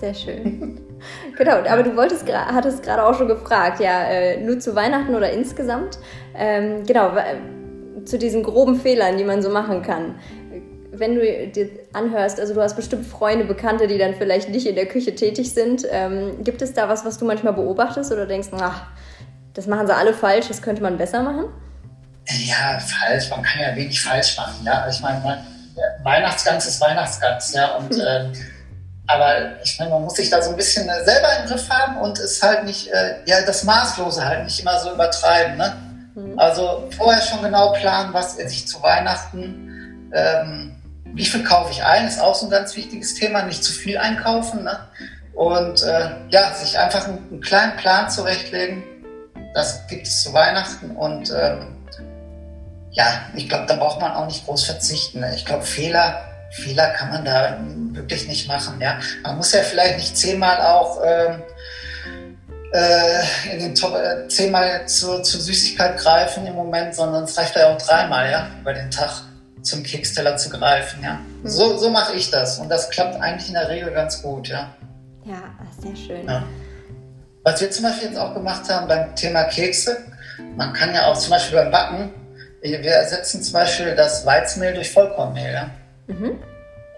Sehr 0.00 0.14
schön. 0.14 0.80
Genau, 1.36 1.56
aber 1.68 1.82
du 1.82 1.96
wolltest, 1.96 2.30
hattest 2.32 2.82
gerade 2.82 3.04
auch 3.04 3.16
schon 3.16 3.28
gefragt, 3.28 3.80
ja, 3.80 4.04
äh, 4.04 4.40
nur 4.40 4.60
zu 4.60 4.74
Weihnachten 4.74 5.14
oder 5.14 5.32
insgesamt? 5.32 5.98
Ähm, 6.34 6.84
genau, 6.86 7.12
zu 8.04 8.18
diesen 8.18 8.42
groben 8.42 8.76
Fehlern, 8.76 9.16
die 9.16 9.24
man 9.24 9.42
so 9.42 9.50
machen 9.50 9.82
kann. 9.82 10.16
Wenn 10.92 11.14
du 11.14 11.48
dir 11.48 11.70
anhörst, 11.92 12.38
also 12.38 12.54
du 12.54 12.60
hast 12.60 12.76
bestimmt 12.76 13.06
Freunde, 13.06 13.44
Bekannte, 13.44 13.86
die 13.86 13.98
dann 13.98 14.14
vielleicht 14.14 14.50
nicht 14.50 14.66
in 14.66 14.74
der 14.74 14.86
Küche 14.86 15.14
tätig 15.14 15.52
sind. 15.52 15.86
Ähm, 15.90 16.44
gibt 16.44 16.60
es 16.62 16.74
da 16.74 16.88
was, 16.88 17.04
was 17.04 17.18
du 17.18 17.24
manchmal 17.24 17.54
beobachtest 17.54 18.12
oder 18.12 18.26
denkst, 18.26 18.48
ach, 18.60 18.86
das 19.54 19.66
machen 19.66 19.86
sie 19.86 19.94
alle 19.94 20.12
falsch, 20.12 20.48
das 20.48 20.60
könnte 20.60 20.82
man 20.82 20.98
besser 20.98 21.22
machen? 21.22 21.46
Ja, 22.28 22.78
falsch. 22.78 23.30
Man 23.30 23.42
kann 23.42 23.60
ja 23.60 23.74
wenig 23.74 24.00
falsch 24.02 24.36
machen. 24.36 24.64
Ja, 24.64 24.86
ich 24.88 25.00
meine, 25.00 25.44
Weihnachtsgans 26.02 26.66
ist 26.66 26.80
Weihnachtsgans, 26.80 27.52
ja, 27.54 27.76
und 27.76 27.98
äh, 27.98 28.32
aber 29.06 29.62
ich 29.62 29.78
meine, 29.78 29.90
man 29.90 30.02
muss 30.02 30.14
sich 30.14 30.30
da 30.30 30.40
so 30.40 30.50
ein 30.50 30.56
bisschen 30.56 30.88
äh, 30.88 31.04
selber 31.04 31.28
im 31.40 31.46
Griff 31.48 31.68
haben 31.68 31.98
und 31.98 32.18
es 32.18 32.42
halt 32.42 32.64
nicht, 32.64 32.88
äh, 32.88 33.16
ja, 33.26 33.42
das 33.42 33.64
Maßlose 33.64 34.24
halt 34.24 34.44
nicht 34.44 34.60
immer 34.60 34.78
so 34.78 34.92
übertreiben. 34.92 35.56
Ne? 35.56 35.76
Mhm. 36.14 36.38
Also 36.38 36.88
vorher 36.96 37.20
schon 37.20 37.42
genau 37.42 37.72
planen, 37.72 38.14
was 38.14 38.38
esse 38.38 38.54
ich 38.54 38.66
zu 38.66 38.82
Weihnachten, 38.82 40.10
ähm, 40.14 40.76
wie 41.04 41.26
viel 41.26 41.44
kaufe 41.44 41.72
ich 41.72 41.84
ein, 41.84 42.06
ist 42.06 42.20
auch 42.20 42.34
so 42.34 42.46
ein 42.46 42.50
ganz 42.50 42.76
wichtiges 42.76 43.14
Thema, 43.14 43.42
nicht 43.42 43.64
zu 43.64 43.72
viel 43.72 43.98
einkaufen. 43.98 44.64
Ne? 44.64 44.78
Und 45.34 45.82
äh, 45.82 46.10
ja, 46.30 46.54
sich 46.54 46.78
einfach 46.78 47.06
einen, 47.06 47.26
einen, 47.30 47.40
kleinen 47.40 47.76
Plan 47.76 48.08
zurechtlegen, 48.08 48.84
das 49.54 49.86
gibt 49.88 50.06
es 50.06 50.22
zu 50.22 50.32
Weihnachten 50.32 50.92
und 50.92 51.30
ähm, 51.30 51.76
ja, 52.92 53.22
ich 53.34 53.48
glaube, 53.48 53.66
da 53.66 53.76
braucht 53.76 54.00
man 54.00 54.12
auch 54.12 54.26
nicht 54.26 54.46
groß 54.46 54.64
verzichten. 54.64 55.20
Ne? 55.20 55.34
Ich 55.34 55.44
glaube, 55.44 55.64
Fehler 55.64 56.22
Fehler 56.52 56.90
kann 56.90 57.10
man 57.10 57.24
da 57.24 57.58
wirklich 57.92 58.28
nicht 58.28 58.46
machen. 58.46 58.80
Ja? 58.80 58.98
Man 59.22 59.36
muss 59.36 59.52
ja 59.52 59.62
vielleicht 59.62 59.96
nicht 59.96 60.16
zehnmal 60.16 60.60
auch 60.60 61.00
ähm, 61.02 61.42
äh, 62.72 63.52
in 63.52 63.58
den 63.60 63.74
Top, 63.74 63.94
äh, 63.94 64.28
zehnmal 64.28 64.86
zur, 64.86 65.22
zur 65.22 65.40
Süßigkeit 65.40 65.98
greifen 65.98 66.46
im 66.46 66.54
Moment, 66.54 66.94
sondern 66.94 67.24
es 67.24 67.36
reicht 67.38 67.56
ja 67.56 67.74
auch 67.74 67.78
dreimal 67.78 68.30
ja, 68.30 68.48
über 68.60 68.74
den 68.74 68.90
Tag 68.90 69.22
zum 69.62 69.82
Keksteller 69.82 70.36
zu 70.36 70.50
greifen. 70.50 71.02
Ja? 71.02 71.20
Mhm. 71.42 71.48
So, 71.48 71.78
so 71.78 71.88
mache 71.88 72.14
ich 72.14 72.30
das 72.30 72.58
und 72.58 72.68
das 72.68 72.90
klappt 72.90 73.20
eigentlich 73.20 73.48
in 73.48 73.54
der 73.54 73.68
Regel 73.70 73.90
ganz 73.92 74.20
gut. 74.20 74.48
Ja, 74.48 74.74
ja 75.24 75.42
sehr 75.80 75.96
schön. 75.96 76.28
Ja. 76.28 76.44
Was 77.44 77.60
wir 77.62 77.70
zum 77.70 77.84
Beispiel 77.84 78.08
jetzt 78.08 78.18
auch 78.18 78.34
gemacht 78.34 78.68
haben 78.68 78.86
beim 78.86 79.16
Thema 79.16 79.44
Kekse, 79.44 79.96
man 80.54 80.74
kann 80.74 80.94
ja 80.94 81.06
auch 81.06 81.16
zum 81.16 81.30
Beispiel 81.30 81.58
beim 81.58 81.70
Backen, 81.70 82.12
wir 82.62 82.92
ersetzen 82.92 83.42
zum 83.42 83.52
Beispiel 83.54 83.94
das 83.94 84.24
Weizenmehl 84.24 84.74
durch 84.74 84.90
Vollkornmehl. 84.90 85.52
Ja? 85.52 85.70
Mhm. 86.06 86.40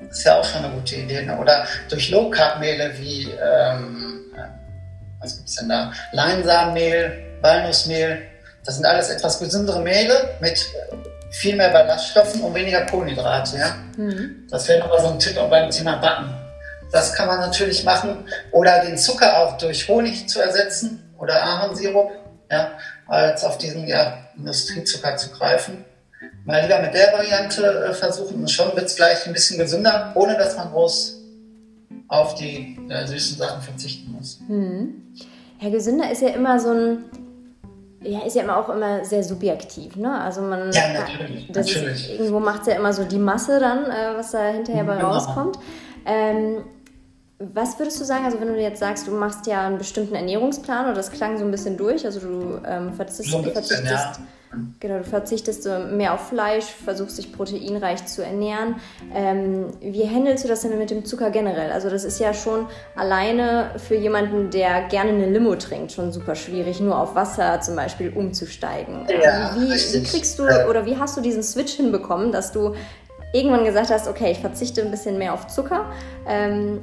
Das 0.01 0.19
ist 0.19 0.25
ja 0.25 0.39
auch 0.39 0.45
schon 0.45 0.65
eine 0.65 0.75
gute 0.75 0.97
Idee. 0.97 1.23
Ne? 1.23 1.39
Oder 1.39 1.67
durch 1.89 2.11
Low-Carb-Mehle 2.11 2.93
wie, 2.99 3.31
ähm, 3.31 4.25
was 5.21 5.37
gibt 5.37 5.49
es 5.49 5.57
denn 5.57 5.71
da? 5.71 5.93
Leinsamenmehl, 6.13 7.25
Walnussmehl. 7.41 8.23
Das 8.65 8.77
sind 8.77 8.85
alles 8.85 9.11
etwas 9.11 9.39
gesündere 9.39 9.81
Mehle 9.81 10.37
mit 10.41 10.67
viel 11.31 11.57
mehr 11.57 11.71
Ballaststoffen 11.71 12.43
und 12.43 12.55
weniger 12.55 12.83
Kohlenhydrate. 12.87 13.57
Ja? 13.57 13.75
Mhm. 13.97 14.47
Das 14.51 14.69
wäre 14.69 14.81
nochmal 14.81 15.01
so 15.01 15.09
ein 15.09 15.19
Tipp 15.19 15.39
auch 15.39 15.49
beim 15.49 15.71
Thema 15.71 15.97
Backen. 15.97 16.35
Das 16.93 17.13
kann 17.15 17.27
man 17.27 17.41
natürlich 17.41 17.85
machen. 17.85 18.29
Oder 18.53 18.85
den 18.85 18.97
Zucker 18.99 19.39
auch 19.39 19.59
durch 19.59 19.89
Honig 19.89 20.29
zu 20.29 20.41
ersetzen 20.41 21.13
oder 21.19 21.43
Ahornsirup, 21.43 22.13
ja, 22.51 22.73
als 23.07 23.45
auf 23.45 23.59
diesen 23.59 23.87
ja, 23.87 24.19
Industriezucker 24.37 25.17
zu 25.17 25.31
greifen. 25.31 25.85
Mal 26.45 26.63
lieber 26.63 26.81
mit 26.81 26.95
der 26.95 27.13
Variante 27.13 27.63
äh, 27.63 27.95
versuchen 27.95 28.41
und 28.41 28.51
schon 28.51 28.75
wird 28.77 28.87
es 28.87 28.97
gleich 28.97 29.27
ein 29.27 29.33
bisschen 29.33 29.59
gesünder, 29.59 30.13
ohne 30.15 30.37
dass 30.37 30.57
man 30.57 30.71
groß 30.71 31.21
auf 32.09 32.35
die 32.35 32.79
äh, 32.89 33.07
süßen 33.07 33.39
Sachen 33.39 33.63
verzichten 33.63 34.13
muss. 34.13 34.41
Mhm. 34.47 35.15
Ja, 35.61 35.71
gesünder 35.71 36.11
ist 36.11 36.23
ja 36.23 36.29
immer 36.29 36.59
so 36.61 36.71
ein 36.71 37.05
ja, 38.07 38.21
ist 38.21 38.37
ja 38.37 38.43
immer 38.43 38.59
auch 38.59 38.69
immer 38.69 39.05
sehr 39.05 39.23
subjektiv, 39.23 39.97
ne? 39.97 40.21
Also 40.21 40.43
man 40.43 40.71
ja, 40.73 40.93
natürlich, 40.93 41.51
das 41.51 41.67
natürlich. 41.67 42.11
Ist, 42.11 42.21
irgendwo 42.21 42.39
macht 42.39 42.63
es 42.63 42.67
ja 42.67 42.75
immer 42.75 42.93
so 42.93 43.05
die 43.05 43.19
Masse 43.19 43.59
dann, 43.59 43.87
äh, 43.87 44.17
was 44.17 44.33
da 44.33 44.49
hinterher 44.49 44.85
bei 44.85 44.97
genau. 44.97 45.13
rauskommt. 45.13 45.59
Ähm, 46.05 46.65
was 47.53 47.79
würdest 47.79 48.01
du 48.01 48.05
sagen, 48.05 48.25
also 48.25 48.41
wenn 48.41 48.49
du 48.49 48.61
jetzt 48.61 48.81
sagst, 48.81 49.07
du 49.07 49.13
machst 49.13 49.47
ja 49.47 49.67
einen 49.67 49.79
bestimmten 49.79 50.15
Ernährungsplan 50.15 50.87
oder 50.87 50.95
das 50.95 51.11
klang 51.11 51.37
so 51.39 51.45
ein 51.45 51.51
bisschen 51.51 51.77
durch, 51.77 52.05
also 52.05 52.21
du 52.21 52.61
ähm, 52.67 52.93
verzichtest, 52.95 53.53
verzichtest 53.53 53.91
ja. 53.91 54.13
Genau, 54.81 54.99
du 54.99 55.05
verzichtest 55.05 55.69
mehr 55.93 56.15
auf 56.15 56.29
Fleisch, 56.29 56.67
versuchst 56.67 57.19
dich 57.19 57.33
proteinreich 57.33 58.07
zu 58.07 58.25
ernähren. 58.25 58.77
Ähm, 59.13 59.67
wie 59.81 60.09
handelst 60.09 60.45
du 60.45 60.49
das 60.49 60.63
denn 60.63 60.79
mit 60.79 60.91
dem 60.91 61.05
Zucker 61.05 61.31
generell? 61.31 61.73
Also 61.73 61.91
das 61.91 62.05
ist 62.05 62.21
ja 62.21 62.35
schon 62.35 62.67
alleine 62.95 63.71
für 63.77 63.97
jemanden, 63.97 64.51
der 64.51 64.83
gerne 64.89 65.11
eine 65.11 65.27
Limo 65.27 65.57
trinkt, 65.57 65.93
schon 65.93 66.13
super 66.13 66.35
schwierig, 66.35 66.81
nur 66.81 66.99
auf 66.99 67.15
Wasser 67.15 67.61
zum 67.61 67.77
Beispiel 67.77 68.13
umzusteigen. 68.15 69.07
Ja, 69.09 69.57
wie, 69.57 69.71
wie 69.71 70.03
kriegst 70.03 70.39
du 70.39 70.45
oder 70.69 70.87
wie 70.87 70.97
hast 70.97 71.17
du 71.17 71.21
diesen 71.21 71.43
Switch 71.43 71.73
hinbekommen, 71.75 72.31
dass 72.31 72.53
du 72.53 72.75
irgendwann 73.33 73.65
gesagt 73.65 73.91
hast, 73.91 74.07
okay, 74.07 74.31
ich 74.31 74.39
verzichte 74.39 74.83
ein 74.83 74.91
bisschen 74.91 75.19
mehr 75.19 75.35
auf 75.35 75.49
Zucker? 75.49 75.87
Ähm, 76.29 76.81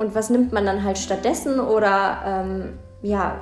und 0.00 0.14
was 0.14 0.30
nimmt 0.30 0.50
man 0.50 0.64
dann 0.64 0.82
halt 0.82 0.96
stattdessen? 0.96 1.60
Oder 1.60 2.22
ähm, 2.26 2.78
ja, 3.02 3.38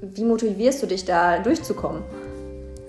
wie 0.00 0.22
motivierst 0.22 0.80
du 0.82 0.86
dich 0.86 1.04
da 1.04 1.40
durchzukommen? 1.40 2.04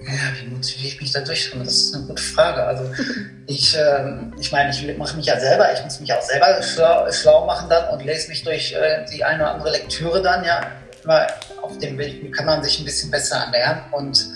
Ja, 0.03 0.11
wie 0.39 0.49
motiviere 0.53 0.87
ich 0.87 1.01
mich 1.01 1.11
da 1.11 1.21
durchzukommen? 1.21 1.65
Das 1.65 1.75
ist 1.75 1.95
eine 1.95 2.05
gute 2.05 2.21
Frage. 2.21 2.63
Also 2.63 2.83
ich, 3.47 3.75
äh, 3.75 4.19
ich 4.39 4.51
meine, 4.51 4.69
ich 4.69 4.97
mache 4.97 5.17
mich 5.17 5.25
ja 5.25 5.39
selber, 5.39 5.73
ich 5.73 5.83
muss 5.83 5.99
mich 5.99 6.13
auch 6.13 6.21
selber 6.21 6.61
schlau, 6.61 7.11
schlau 7.11 7.45
machen 7.47 7.69
dann 7.69 7.89
und 7.89 8.05
lese 8.05 8.29
mich 8.29 8.43
durch 8.43 8.73
äh, 8.73 9.03
die 9.11 9.23
eine 9.23 9.43
oder 9.43 9.53
andere 9.55 9.71
Lektüre 9.71 10.21
dann, 10.21 10.45
ja. 10.45 10.61
Immer 11.03 11.25
auf 11.63 11.79
dem 11.79 11.97
Weg, 11.97 12.31
kann 12.35 12.45
man 12.45 12.63
sich 12.63 12.79
ein 12.79 12.85
bisschen 12.85 13.09
besser 13.09 13.37
ernähren 13.37 13.79
und 13.91 14.27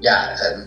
ja, 0.00 0.28
ähm, 0.48 0.66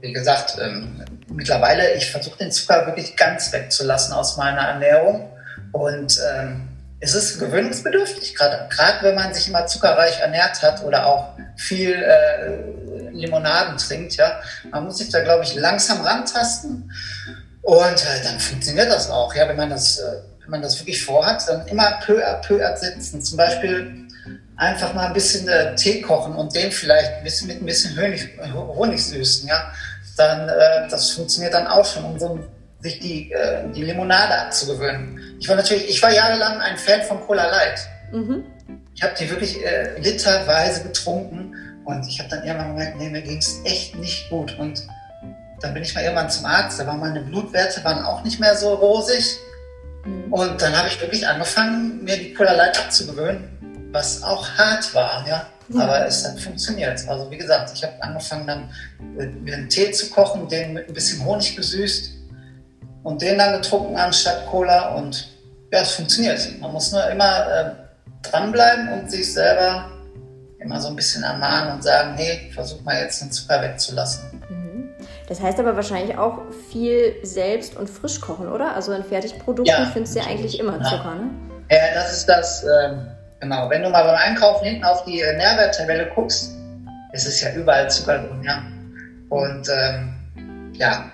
wie 0.00 0.14
gesagt, 0.14 0.56
ähm, 0.58 1.04
mittlerweile, 1.28 1.92
ich 1.92 2.10
versuche 2.10 2.38
den 2.38 2.50
Zucker 2.50 2.86
wirklich 2.86 3.14
ganz 3.14 3.52
wegzulassen 3.52 4.14
aus 4.14 4.38
meiner 4.38 4.62
Ernährung 4.62 5.28
und 5.74 6.20
ähm, 6.32 6.68
es 7.00 7.14
ist 7.14 7.40
gewöhnungsbedürftig, 7.40 8.36
gerade 8.36 8.68
wenn 9.02 9.16
man 9.16 9.34
sich 9.34 9.48
immer 9.48 9.66
zuckerreich 9.66 10.20
ernährt 10.20 10.62
hat 10.62 10.84
oder 10.84 11.04
auch 11.06 11.32
viel 11.56 11.92
äh, 11.92 13.10
Limonaden 13.10 13.76
trinkt. 13.76 14.14
Ja, 14.14 14.40
man 14.70 14.84
muss 14.84 14.98
sich 14.98 15.10
da 15.10 15.22
glaube 15.22 15.42
ich 15.42 15.56
langsam 15.56 16.00
rantasten 16.00 16.90
und 17.62 17.76
äh, 17.76 18.22
dann 18.22 18.38
funktioniert 18.38 18.88
das 18.90 19.10
auch. 19.10 19.34
Ja, 19.34 19.48
wenn 19.48 19.56
man 19.56 19.70
das, 19.70 19.98
äh, 19.98 20.20
wenn 20.42 20.50
man 20.50 20.62
das 20.62 20.78
wirklich 20.78 21.04
vorhat, 21.04 21.42
dann 21.48 21.66
immer 21.66 21.98
peu 22.04 22.24
à 22.24 22.34
peu 22.40 22.58
ersetzen. 22.58 23.20
Zum 23.20 23.36
Beispiel 23.36 24.06
einfach 24.56 24.94
mal 24.94 25.08
ein 25.08 25.12
bisschen 25.12 25.48
äh, 25.48 25.74
Tee 25.74 26.02
kochen 26.02 26.36
und 26.36 26.54
den 26.54 26.70
vielleicht 26.70 27.14
ein 27.14 27.24
bisschen 27.24 27.48
mit 27.48 27.60
ein 27.60 27.66
bisschen 27.66 28.00
Honig, 28.00 28.30
Honig 28.54 29.04
süßen. 29.04 29.48
Ja, 29.48 29.72
dann 30.16 30.48
äh, 30.48 30.88
das 30.88 31.10
funktioniert 31.10 31.52
dann 31.52 31.66
auch 31.66 31.84
schon, 31.84 32.04
um 32.04 32.18
so 32.18 32.38
sich 32.84 33.00
die, 33.00 33.32
äh, 33.32 33.64
die 33.74 33.82
Limonade 33.82 34.38
abzugewöhnen. 34.42 35.18
Ich 35.40 35.48
war 35.48 35.56
natürlich, 35.56 35.88
ich 35.88 36.02
war 36.02 36.12
jahrelang 36.12 36.60
ein 36.60 36.76
Fan 36.76 37.00
von 37.02 37.18
Cola 37.22 37.46
Light. 37.50 37.80
Mhm. 38.12 38.44
Ich 38.94 39.02
habe 39.02 39.14
die 39.18 39.28
wirklich 39.28 39.64
äh, 39.64 39.98
literweise 39.98 40.82
getrunken 40.82 41.54
und 41.86 42.06
ich 42.06 42.18
habe 42.20 42.28
dann 42.28 42.44
irgendwann 42.44 42.76
gemerkt, 42.76 42.98
nee, 42.98 43.08
mir 43.08 43.22
ging 43.22 43.38
es 43.38 43.60
echt 43.64 43.96
nicht 43.96 44.28
gut. 44.28 44.56
Und 44.58 44.86
dann 45.60 45.72
bin 45.72 45.82
ich 45.82 45.94
mal 45.94 46.04
irgendwann 46.04 46.28
zum 46.28 46.44
Arzt, 46.44 46.78
da 46.78 46.86
waren 46.86 47.00
meine 47.00 47.22
Blutwerte 47.22 47.82
waren 47.84 48.04
auch 48.04 48.22
nicht 48.22 48.38
mehr 48.38 48.54
so 48.54 48.74
rosig. 48.74 49.38
Mhm. 50.04 50.30
Und 50.30 50.60
dann 50.60 50.76
habe 50.76 50.88
ich 50.88 51.00
wirklich 51.00 51.26
angefangen, 51.26 52.04
mir 52.04 52.18
die 52.18 52.34
Cola 52.34 52.52
Light 52.52 52.78
abzugewöhnen, 52.78 53.88
was 53.92 54.22
auch 54.22 54.46
hart 54.58 54.94
war, 54.94 55.26
ja. 55.26 55.46
Mhm. 55.68 55.80
Aber 55.80 56.06
es 56.06 56.22
hat 56.22 56.38
funktioniert. 56.38 57.08
Also 57.08 57.30
wie 57.30 57.38
gesagt, 57.38 57.70
ich 57.74 57.82
habe 57.82 57.94
angefangen 58.02 58.46
dann 58.46 58.70
äh, 59.18 59.24
mir 59.24 59.54
einen 59.54 59.70
Tee 59.70 59.90
zu 59.90 60.10
kochen, 60.10 60.46
den 60.50 60.74
mit 60.74 60.86
ein 60.86 60.92
bisschen 60.92 61.24
Honig 61.24 61.56
gesüßt 61.56 62.13
und 63.04 63.22
den 63.22 63.38
dann 63.38 63.52
getrunken 63.52 63.96
anstatt 63.96 64.46
Cola 64.46 64.96
und 64.96 65.28
ja, 65.72 65.80
es 65.80 65.92
funktioniert. 65.92 66.40
Man 66.60 66.72
muss 66.72 66.90
nur 66.90 67.08
immer 67.08 67.46
äh, 67.50 67.70
dranbleiben 68.22 68.92
und 68.92 69.10
sich 69.10 69.32
selber 69.32 69.90
immer 70.58 70.80
so 70.80 70.88
ein 70.88 70.96
bisschen 70.96 71.22
ermahnen 71.22 71.74
und 71.74 71.84
sagen, 71.84 72.14
hey, 72.16 72.50
versuch 72.52 72.80
mal 72.82 73.00
jetzt 73.00 73.20
den 73.22 73.30
Zucker 73.30 73.62
wegzulassen. 73.62 74.42
Mhm. 74.48 74.88
Das 75.28 75.40
heißt 75.40 75.58
aber 75.60 75.76
wahrscheinlich 75.76 76.16
auch 76.16 76.38
viel 76.70 77.16
selbst 77.22 77.76
und 77.76 77.88
frisch 77.88 78.20
kochen, 78.20 78.48
oder? 78.48 78.74
Also 78.74 78.92
in 78.92 79.04
Fertigprodukten 79.04 79.66
ja, 79.66 79.90
findest 79.92 80.14
du 80.14 80.20
ja 80.20 80.26
eigentlich 80.26 80.58
immer 80.58 80.82
Zucker, 80.82 81.14
ne? 81.14 81.30
Ja, 81.70 81.94
das 81.94 82.12
ist 82.12 82.28
das, 82.28 82.64
ähm, 82.64 83.08
genau. 83.40 83.68
Wenn 83.70 83.82
du 83.82 83.90
mal 83.90 84.04
beim 84.04 84.16
Einkaufen 84.16 84.64
hinten 84.64 84.84
auf 84.84 85.04
die 85.04 85.20
äh, 85.20 85.36
Nährwerttabelle 85.36 86.10
guckst, 86.14 86.52
ist 87.12 87.26
es 87.26 87.40
ja 87.40 87.52
überall 87.52 87.90
Zucker 87.90 88.18
drin, 88.18 88.42
ja. 88.44 88.62
Und 89.30 89.68
ähm, 89.68 90.14
ja, 90.74 91.10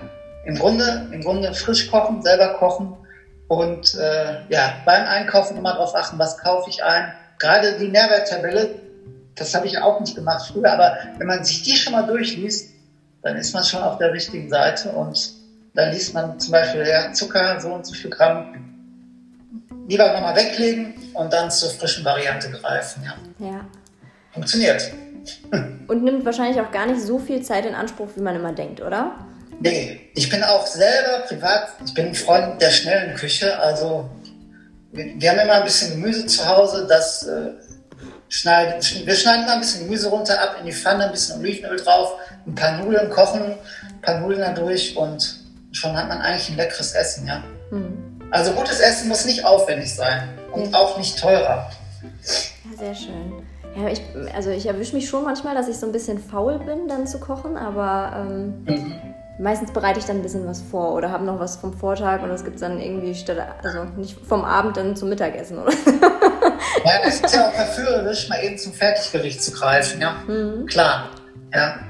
im 0.51 0.59
Grunde, 0.59 1.09
im 1.13 1.21
Grunde 1.21 1.55
frisch 1.55 1.89
kochen, 1.91 2.23
selber 2.23 2.55
kochen 2.55 2.97
und 3.47 3.95
äh, 3.95 4.41
ja, 4.49 4.75
beim 4.85 5.07
Einkaufen 5.07 5.57
immer 5.57 5.75
darauf 5.75 5.95
achten, 5.95 6.19
was 6.19 6.39
kaufe 6.39 6.69
ich 6.69 6.83
ein. 6.83 7.13
Gerade 7.39 7.79
die 7.79 7.87
Nährwerttabelle, 7.87 8.81
das 9.37 9.55
habe 9.55 9.67
ich 9.67 9.79
auch 9.79 10.01
nicht 10.01 10.17
gemacht 10.17 10.51
früher, 10.53 10.73
aber 10.73 10.97
wenn 11.19 11.29
man 11.29 11.45
sich 11.45 11.63
die 11.63 11.77
schon 11.77 11.93
mal 11.93 12.03
durchliest, 12.03 12.71
dann 13.23 13.37
ist 13.37 13.55
man 13.55 13.63
schon 13.63 13.81
auf 13.81 13.99
der 13.99 14.13
richtigen 14.13 14.49
Seite 14.49 14.91
und 14.91 15.33
dann 15.75 15.93
liest 15.93 16.15
man 16.15 16.41
zum 16.41 16.51
Beispiel 16.51 16.85
ja, 16.85 17.13
Zucker, 17.13 17.61
so 17.61 17.69
und 17.69 17.87
so 17.87 17.95
viel 17.95 18.11
Gramm, 18.11 18.55
lieber 19.87 20.13
nochmal 20.13 20.35
weglegen 20.35 20.95
und 21.15 21.33
dann 21.33 21.49
zur 21.51 21.71
frischen 21.71 22.05
Variante 22.05 22.51
greifen. 22.51 23.05
Ja. 23.05 23.47
ja. 23.47 23.61
Funktioniert. 24.33 24.93
Und 25.87 26.03
nimmt 26.03 26.25
wahrscheinlich 26.25 26.61
auch 26.61 26.73
gar 26.73 26.87
nicht 26.87 27.03
so 27.03 27.21
viel 27.21 27.43
Zeit 27.43 27.67
in 27.67 27.75
Anspruch, 27.75 28.09
wie 28.17 28.23
man 28.23 28.35
immer 28.35 28.53
denkt, 28.53 28.81
oder? 28.81 29.13
Nee, 29.61 30.11
ich 30.15 30.31
bin 30.31 30.43
auch 30.43 30.67
selber 30.67 31.27
privat, 31.27 31.69
ich 31.85 31.93
bin 31.93 32.07
ein 32.07 32.15
Freund 32.15 32.61
der 32.63 32.71
schnellen 32.71 33.15
Küche. 33.15 33.59
Also 33.59 34.09
wir, 34.91 35.05
wir 35.21 35.31
haben 35.31 35.39
immer 35.39 35.55
ein 35.55 35.65
bisschen 35.65 36.01
Gemüse 36.01 36.27
zu 36.27 36.47
Hause, 36.47 36.87
das 36.89 37.27
äh, 37.27 37.51
schneiden, 38.31 38.81
wir 39.05 39.15
schneiden 39.15 39.43
immer 39.45 39.55
ein 39.55 39.61
bisschen 39.61 39.85
Gemüse 39.85 40.09
runter 40.09 40.41
ab 40.41 40.57
in 40.59 40.67
die 40.67 40.73
Pfanne, 40.73 41.05
ein 41.05 41.11
bisschen 41.11 41.41
Olivenöl 41.41 41.77
drauf, 41.77 42.15
ein 42.47 42.55
paar 42.55 42.79
Nudeln 42.79 43.11
kochen, 43.11 43.43
ein 43.43 44.01
paar 44.01 44.21
Nudeln 44.21 44.41
da 44.41 44.53
durch 44.53 44.97
und 44.97 45.41
schon 45.73 45.95
hat 45.95 46.09
man 46.09 46.23
eigentlich 46.23 46.49
ein 46.49 46.57
leckeres 46.57 46.93
Essen, 46.93 47.27
ja. 47.27 47.45
Mhm. 47.71 48.19
Also 48.31 48.53
gutes 48.53 48.81
Essen 48.81 49.09
muss 49.09 49.27
nicht 49.27 49.45
aufwendig 49.45 49.95
sein 49.95 50.27
und 50.53 50.73
ja. 50.73 50.79
auch 50.79 50.97
nicht 50.97 51.19
teurer. 51.19 51.71
Ja, 52.03 52.79
sehr 52.79 52.95
schön. 52.95 53.43
Ja, 53.77 53.89
ich, 53.89 54.01
also 54.35 54.51
ich 54.51 54.67
erwische 54.67 54.97
mich 54.97 55.09
schon 55.09 55.23
manchmal, 55.23 55.55
dass 55.55 55.69
ich 55.69 55.77
so 55.77 55.87
ein 55.87 55.93
bisschen 55.93 56.19
faul 56.19 56.59
bin, 56.61 56.89
dann 56.89 57.07
zu 57.07 57.21
kochen, 57.21 57.57
aber 57.59 58.27
ähm, 58.27 58.65
mhm 58.65 59.10
meistens 59.41 59.73
bereite 59.73 59.99
ich 59.99 60.05
dann 60.05 60.17
ein 60.17 60.23
bisschen 60.23 60.47
was 60.47 60.61
vor 60.61 60.95
oder 60.95 61.11
habe 61.11 61.25
noch 61.25 61.41
was 61.41 61.57
vom 61.57 61.73
Vortag 61.73 62.23
und 62.23 62.29
das 62.29 62.45
gibt 62.45 62.57
es 62.57 62.61
dann 62.61 62.81
irgendwie 62.81 63.15
statt, 63.15 63.39
also 63.63 63.85
nicht 63.97 64.19
vom 64.27 64.45
Abend 64.45 64.77
dann 64.77 64.95
zum 64.95 65.09
Mittagessen, 65.09 65.59
oder? 65.59 65.73
ja, 66.85 66.93
das 67.03 67.21
ist 67.21 67.35
ja 67.35 67.49
auch 67.49 67.53
verführerisch, 67.53 68.29
mal 68.29 68.43
eben 68.45 68.59
zum 68.59 68.73
Fertiggericht 68.73 69.43
zu 69.43 69.53
greifen, 69.53 70.01
ja. 70.01 70.13
Mhm. 70.27 70.67
Klar, 70.67 71.11
ja. 71.55 71.81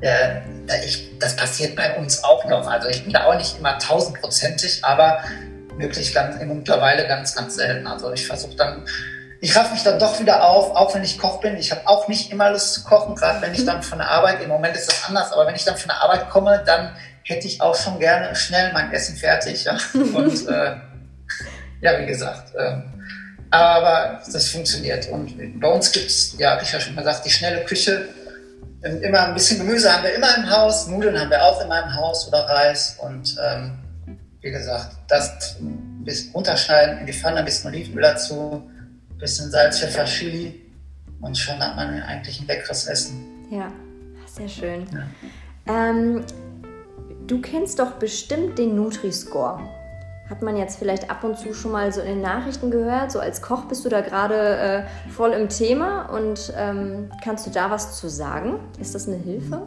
äh, 0.00 0.40
ich, 0.84 1.18
das 1.18 1.34
passiert 1.34 1.76
bei 1.76 1.96
uns 1.98 2.22
auch 2.22 2.44
noch. 2.44 2.66
Also 2.66 2.88
ich 2.88 3.02
bin 3.04 3.12
da 3.12 3.24
auch 3.24 3.36
nicht 3.36 3.58
immer 3.58 3.78
tausendprozentig, 3.78 4.84
aber 4.84 5.22
wirklich 5.78 6.12
ganz, 6.12 6.40
mittlerweile 6.42 7.06
ganz, 7.06 7.34
ganz 7.34 7.56
selten. 7.56 7.86
Also 7.86 8.12
ich 8.12 8.26
versuche 8.26 8.56
dann, 8.56 8.84
ich 9.40 9.56
raff 9.56 9.70
mich 9.72 9.82
dann 9.82 9.98
doch 9.98 10.18
wieder 10.20 10.44
auf, 10.44 10.74
auch 10.74 10.94
wenn 10.94 11.04
ich 11.04 11.18
Koch 11.18 11.40
bin. 11.40 11.56
Ich 11.56 11.70
habe 11.70 11.82
auch 11.86 12.08
nicht 12.08 12.32
immer 12.32 12.50
Lust 12.50 12.74
zu 12.74 12.84
kochen, 12.84 13.14
gerade 13.14 13.40
wenn 13.40 13.54
ich 13.54 13.64
dann 13.64 13.82
von 13.82 13.98
der 13.98 14.10
Arbeit, 14.10 14.42
im 14.42 14.48
Moment 14.48 14.76
ist 14.76 14.88
das 14.88 15.04
anders, 15.06 15.32
aber 15.32 15.46
wenn 15.46 15.54
ich 15.54 15.64
dann 15.64 15.76
von 15.76 15.88
der 15.88 16.02
Arbeit 16.02 16.28
komme, 16.28 16.62
dann 16.66 16.96
hätte 17.22 17.46
ich 17.46 17.60
auch 17.60 17.74
schon 17.74 17.98
gerne 17.98 18.34
schnell 18.34 18.72
mein 18.72 18.92
Essen 18.92 19.16
fertig. 19.16 19.64
Ja? 19.64 19.78
Und 19.94 20.48
äh, 20.48 20.76
ja, 21.80 22.00
wie 22.00 22.06
gesagt, 22.06 22.54
äh, 22.56 22.80
aber 23.50 24.20
das 24.30 24.48
funktioniert. 24.48 25.08
Und 25.08 25.60
bei 25.60 25.68
uns 25.68 25.92
gibt 25.92 26.06
es, 26.06 26.36
ja, 26.38 26.52
habe 26.52 26.62
ich 26.62 26.72
ja 26.72 26.80
schon 26.80 26.96
gesagt, 26.96 27.24
die 27.24 27.30
schnelle 27.30 27.64
Küche. 27.64 28.08
Immer 28.82 29.26
ein 29.26 29.34
bisschen 29.34 29.58
Gemüse 29.58 29.92
haben 29.92 30.04
wir 30.04 30.14
immer 30.14 30.36
im 30.36 30.48
Haus, 30.50 30.86
Nudeln 30.86 31.18
haben 31.18 31.30
wir 31.30 31.42
auch 31.42 31.60
in 31.60 31.68
meinem 31.68 31.94
Haus 31.94 32.28
oder 32.28 32.40
Reis. 32.48 32.96
Und 33.00 33.36
ähm, 33.44 33.78
wie 34.40 34.50
gesagt, 34.50 34.96
das 35.08 35.56
ein 35.60 36.04
bisschen 36.04 36.32
runterschneiden, 36.32 36.98
in 36.98 37.06
die 37.06 37.12
Pfanne, 37.12 37.38
ein 37.38 37.44
bisschen 37.44 37.70
Olivenöl 37.70 38.02
dazu, 38.02 38.70
bisschen 39.18 39.50
Salz, 39.50 39.80
Pfeffer, 39.80 40.04
Chili. 40.04 40.60
Und 41.20 41.36
schon 41.36 41.58
hat 41.58 41.76
man 41.76 42.00
eigentlich 42.02 42.40
ein 42.40 42.46
leckeres 42.46 42.86
Essen. 42.86 43.26
Ja, 43.50 43.72
sehr 44.26 44.48
schön. 44.48 44.86
Ja. 44.92 45.90
Ähm, 45.90 46.24
du 47.26 47.40
kennst 47.40 47.78
doch 47.78 47.92
bestimmt 47.92 48.58
den 48.58 48.76
Nutri-Score 48.76 49.60
hat 50.28 50.42
man 50.42 50.56
jetzt 50.56 50.78
vielleicht 50.78 51.10
ab 51.10 51.24
und 51.24 51.38
zu 51.38 51.54
schon 51.54 51.72
mal 51.72 51.92
so 51.92 52.00
in 52.00 52.06
den 52.06 52.20
Nachrichten 52.20 52.70
gehört. 52.70 53.10
So 53.10 53.18
als 53.18 53.40
Koch 53.40 53.64
bist 53.64 53.84
du 53.84 53.88
da 53.88 54.02
gerade 54.02 54.34
äh, 54.36 55.10
voll 55.10 55.32
im 55.32 55.48
Thema 55.48 56.02
und 56.10 56.52
ähm, 56.56 57.10
kannst 57.24 57.46
du 57.46 57.50
da 57.50 57.70
was 57.70 57.98
zu 57.98 58.08
sagen? 58.08 58.60
Ist 58.78 58.94
das 58.94 59.08
eine 59.08 59.16
Hilfe? 59.16 59.62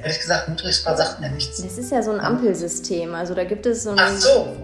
Ehrlich 0.00 0.20
gesagt, 0.20 0.48
Nutri-Score 0.48 0.96
sagt 0.96 1.20
mir 1.20 1.30
nichts. 1.30 1.60
Das 1.60 1.78
ist 1.78 1.90
ja 1.90 2.00
so 2.00 2.12
ein 2.12 2.20
Ampelsystem. 2.20 3.14
Also 3.14 3.34
da 3.34 3.42
gibt 3.42 3.66
es 3.66 3.82
so 3.82 3.90
ein. 3.90 3.98
Ach 3.98 4.10
so. 4.10 4.56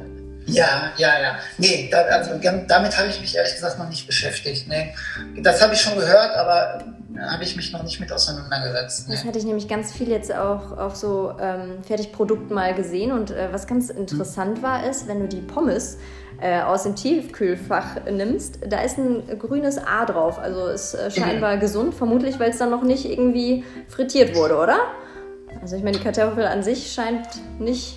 Ja, 0.47 0.93
ja, 0.97 1.21
ja. 1.21 1.39
Nee, 1.59 1.89
da, 1.91 1.99
also 2.03 2.31
damit 2.41 2.99
habe 2.99 3.09
ich 3.09 3.21
mich 3.21 3.37
ehrlich 3.37 3.55
gesagt 3.55 3.79
noch 3.79 3.89
nicht 3.89 4.07
beschäftigt. 4.07 4.69
Nee. 4.69 4.95
Das 5.43 5.63
habe 5.63 5.75
ich 5.75 5.81
schon 5.81 5.95
gehört, 5.95 6.35
aber 6.35 6.85
habe 7.21 7.45
ich 7.45 7.57
mich 7.57 7.73
noch 7.73 7.83
nicht 7.83 8.01
mit 8.01 8.13
auseinandergesetzt. 8.13 9.09
Ne? 9.09 9.15
Das 9.15 9.25
hatte 9.25 9.39
ich 9.39 9.45
nämlich 9.45 9.69
ganz 9.69 9.93
viel 9.93 10.09
jetzt 10.09 10.35
auch 10.35 10.77
auf 10.77 10.97
so 10.97 11.35
ähm, 11.41 11.83
Fertigprodukten 11.87 12.55
mal 12.55 12.75
gesehen. 12.75 13.13
Und 13.13 13.31
äh, 13.31 13.53
was 13.53 13.67
ganz 13.67 13.91
interessant 13.91 14.57
hm. 14.59 14.63
war, 14.63 14.89
ist, 14.89 15.09
wenn 15.09 15.21
du 15.21 15.29
die 15.29 15.41
Pommes 15.41 15.99
äh, 16.41 16.61
aus 16.61 16.83
dem 16.83 16.97
Tiefkühlfach 16.97 18.05
nimmst, 18.11 18.59
da 18.67 18.81
ist 18.81 18.99
ein 18.99 19.39
grünes 19.39 19.79
A 19.79 20.05
drauf. 20.05 20.39
Also 20.39 20.67
ist 20.67 20.95
äh, 20.95 21.11
scheinbar 21.11 21.57
mhm. 21.57 21.61
gesund, 21.61 21.95
vermutlich, 21.95 22.41
weil 22.41 22.51
es 22.51 22.59
dann 22.59 22.71
noch 22.71 22.83
nicht 22.83 23.05
irgendwie 23.05 23.65
frittiert 23.89 24.35
wurde, 24.35 24.57
oder? 24.57 24.79
Also 25.63 25.77
ich 25.77 25.85
meine, 25.85 25.97
die 25.97 26.03
Kartoffel 26.03 26.45
an 26.45 26.65
sich 26.65 26.93
scheint 26.93 27.29
nicht 27.61 27.97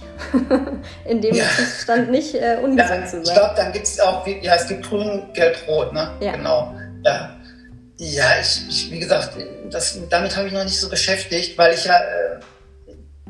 in 1.05 1.19
dem 1.19 1.33
ja. 1.33 1.45
Zustand 1.55 2.11
nicht 2.11 2.35
äh, 2.35 2.59
ungesund 2.61 3.01
ja, 3.01 3.05
zu 3.05 3.11
sein. 3.11 3.23
Ich 3.23 3.33
glaube, 3.33 3.53
dann 3.55 3.73
gibt 3.73 3.87
es 3.87 3.99
auch, 3.99 4.25
ja, 4.27 4.53
es 4.53 4.67
gibt 4.67 4.87
grün, 4.87 5.23
gelb, 5.33 5.57
rot, 5.67 5.91
ne? 5.91 6.11
Ja. 6.19 6.33
Genau. 6.33 6.75
Ja. 7.03 7.35
Ja, 7.97 8.25
ich, 8.39 8.67
ich 8.69 8.91
wie 8.91 8.99
gesagt, 8.99 9.31
das, 9.71 9.97
damit 10.09 10.37
habe 10.37 10.47
ich 10.47 10.53
noch 10.53 10.63
nicht 10.63 10.79
so 10.79 10.89
beschäftigt, 10.89 11.57
weil 11.57 11.73
ich 11.73 11.85
ja, 11.85 11.97
äh, 11.97 12.39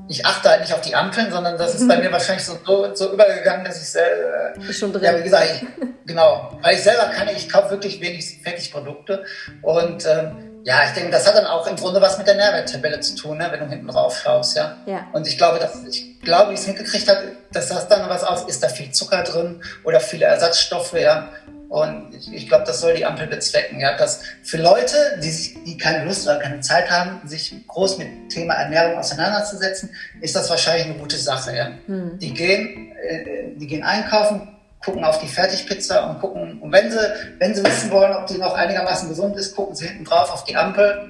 ich 0.09 0.25
achte 0.25 0.49
halt 0.49 0.61
nicht 0.61 0.73
auf 0.73 0.81
die 0.81 0.95
Ampeln, 0.95 1.31
sondern 1.31 1.57
das 1.57 1.75
ist 1.75 1.87
bei 1.87 1.97
mir 1.97 2.11
wahrscheinlich 2.11 2.43
so, 2.43 2.57
so, 2.65 2.93
so 2.93 3.13
übergegangen, 3.13 3.63
dass 3.63 3.81
ich 3.81 3.89
selber, 3.89 4.53
äh, 4.57 4.73
schon 4.73 4.91
drin. 4.91 5.03
ja, 5.03 5.17
wie 5.17 5.23
gesagt, 5.23 5.45
ich, 5.45 5.87
genau, 6.05 6.59
weil 6.61 6.75
ich 6.75 6.81
selber 6.81 7.05
kann, 7.05 7.29
ich 7.29 7.47
kaufe 7.47 7.69
wirklich 7.71 8.01
wenig 8.01 8.41
Fertigprodukte 8.43 9.23
und 9.61 10.05
ähm, 10.05 10.44
ja, 10.65 10.83
ich 10.83 10.93
denke, 10.93 11.11
das 11.11 11.27
hat 11.27 11.35
dann 11.35 11.45
auch 11.45 11.67
im 11.67 11.75
Grunde 11.75 12.01
was 12.01 12.17
mit 12.17 12.25
der 12.25 12.33
Nährwerttabelle 12.33 12.99
zu 12.99 13.15
tun, 13.15 13.37
ne, 13.37 13.47
wenn 13.51 13.59
du 13.59 13.67
hinten 13.67 13.87
drauf 13.87 14.19
schaust, 14.19 14.57
ja. 14.57 14.77
ja. 14.87 15.05
Und 15.13 15.27
ich 15.27 15.37
glaube, 15.37 15.59
dass, 15.59 15.83
ich 15.87 16.19
glaube, 16.21 16.49
wie 16.49 16.53
ich 16.55 16.61
es 16.61 16.65
mitgekriegt 16.67 17.07
habe, 17.07 17.21
dass 17.51 17.67
das 17.67 17.87
dann 17.87 18.09
was 18.09 18.23
aus, 18.23 18.45
ist 18.45 18.63
da 18.63 18.69
viel 18.69 18.89
Zucker 18.89 19.21
drin 19.21 19.61
oder 19.83 19.99
viele 19.99 20.25
Ersatzstoffe, 20.25 20.93
ja. 20.93 21.29
Und 21.69 22.15
ich, 22.15 22.33
ich 22.33 22.47
glaube, 22.47 22.63
das 22.65 22.81
soll 22.81 22.95
die 22.95 23.05
Ampel 23.05 23.27
bezwecken, 23.27 23.79
ja. 23.79 23.95
Dass 23.95 24.21
für 24.41 24.57
Leute, 24.57 25.19
die, 25.21 25.63
die 25.67 25.77
keine 25.77 26.03
Lust 26.03 26.25
oder 26.25 26.39
keine 26.39 26.61
Zeit 26.61 26.89
haben, 26.89 27.21
sich 27.27 27.53
groß 27.67 27.99
mit 27.99 28.29
Thema 28.29 28.55
Ernährung 28.55 28.97
auseinanderzusetzen, 28.97 29.91
ist 30.19 30.35
das 30.35 30.49
wahrscheinlich 30.49 30.87
eine 30.87 30.95
gute 30.95 31.17
Sache, 31.17 31.55
ja. 31.55 31.69
Hm. 31.85 32.17
Die 32.17 32.33
gehen, 32.33 32.91
äh, 33.07 33.55
die 33.55 33.67
gehen 33.67 33.83
einkaufen, 33.83 34.54
gucken 34.85 35.03
auf 35.03 35.19
die 35.19 35.27
Fertigpizza 35.27 36.05
und 36.05 36.19
gucken, 36.19 36.61
und 36.61 36.71
wenn 36.71 36.91
sie, 36.91 36.99
wenn 37.39 37.55
sie 37.55 37.65
wissen 37.65 37.89
wollen, 37.89 38.15
ob 38.15 38.27
die 38.27 38.37
noch 38.37 38.53
einigermaßen 38.53 39.09
gesund 39.09 39.35
ist, 39.35 39.55
gucken 39.55 39.75
sie 39.75 39.87
hinten 39.87 40.05
drauf 40.05 40.31
auf 40.31 40.43
die 40.43 40.55
Ampel. 40.55 41.09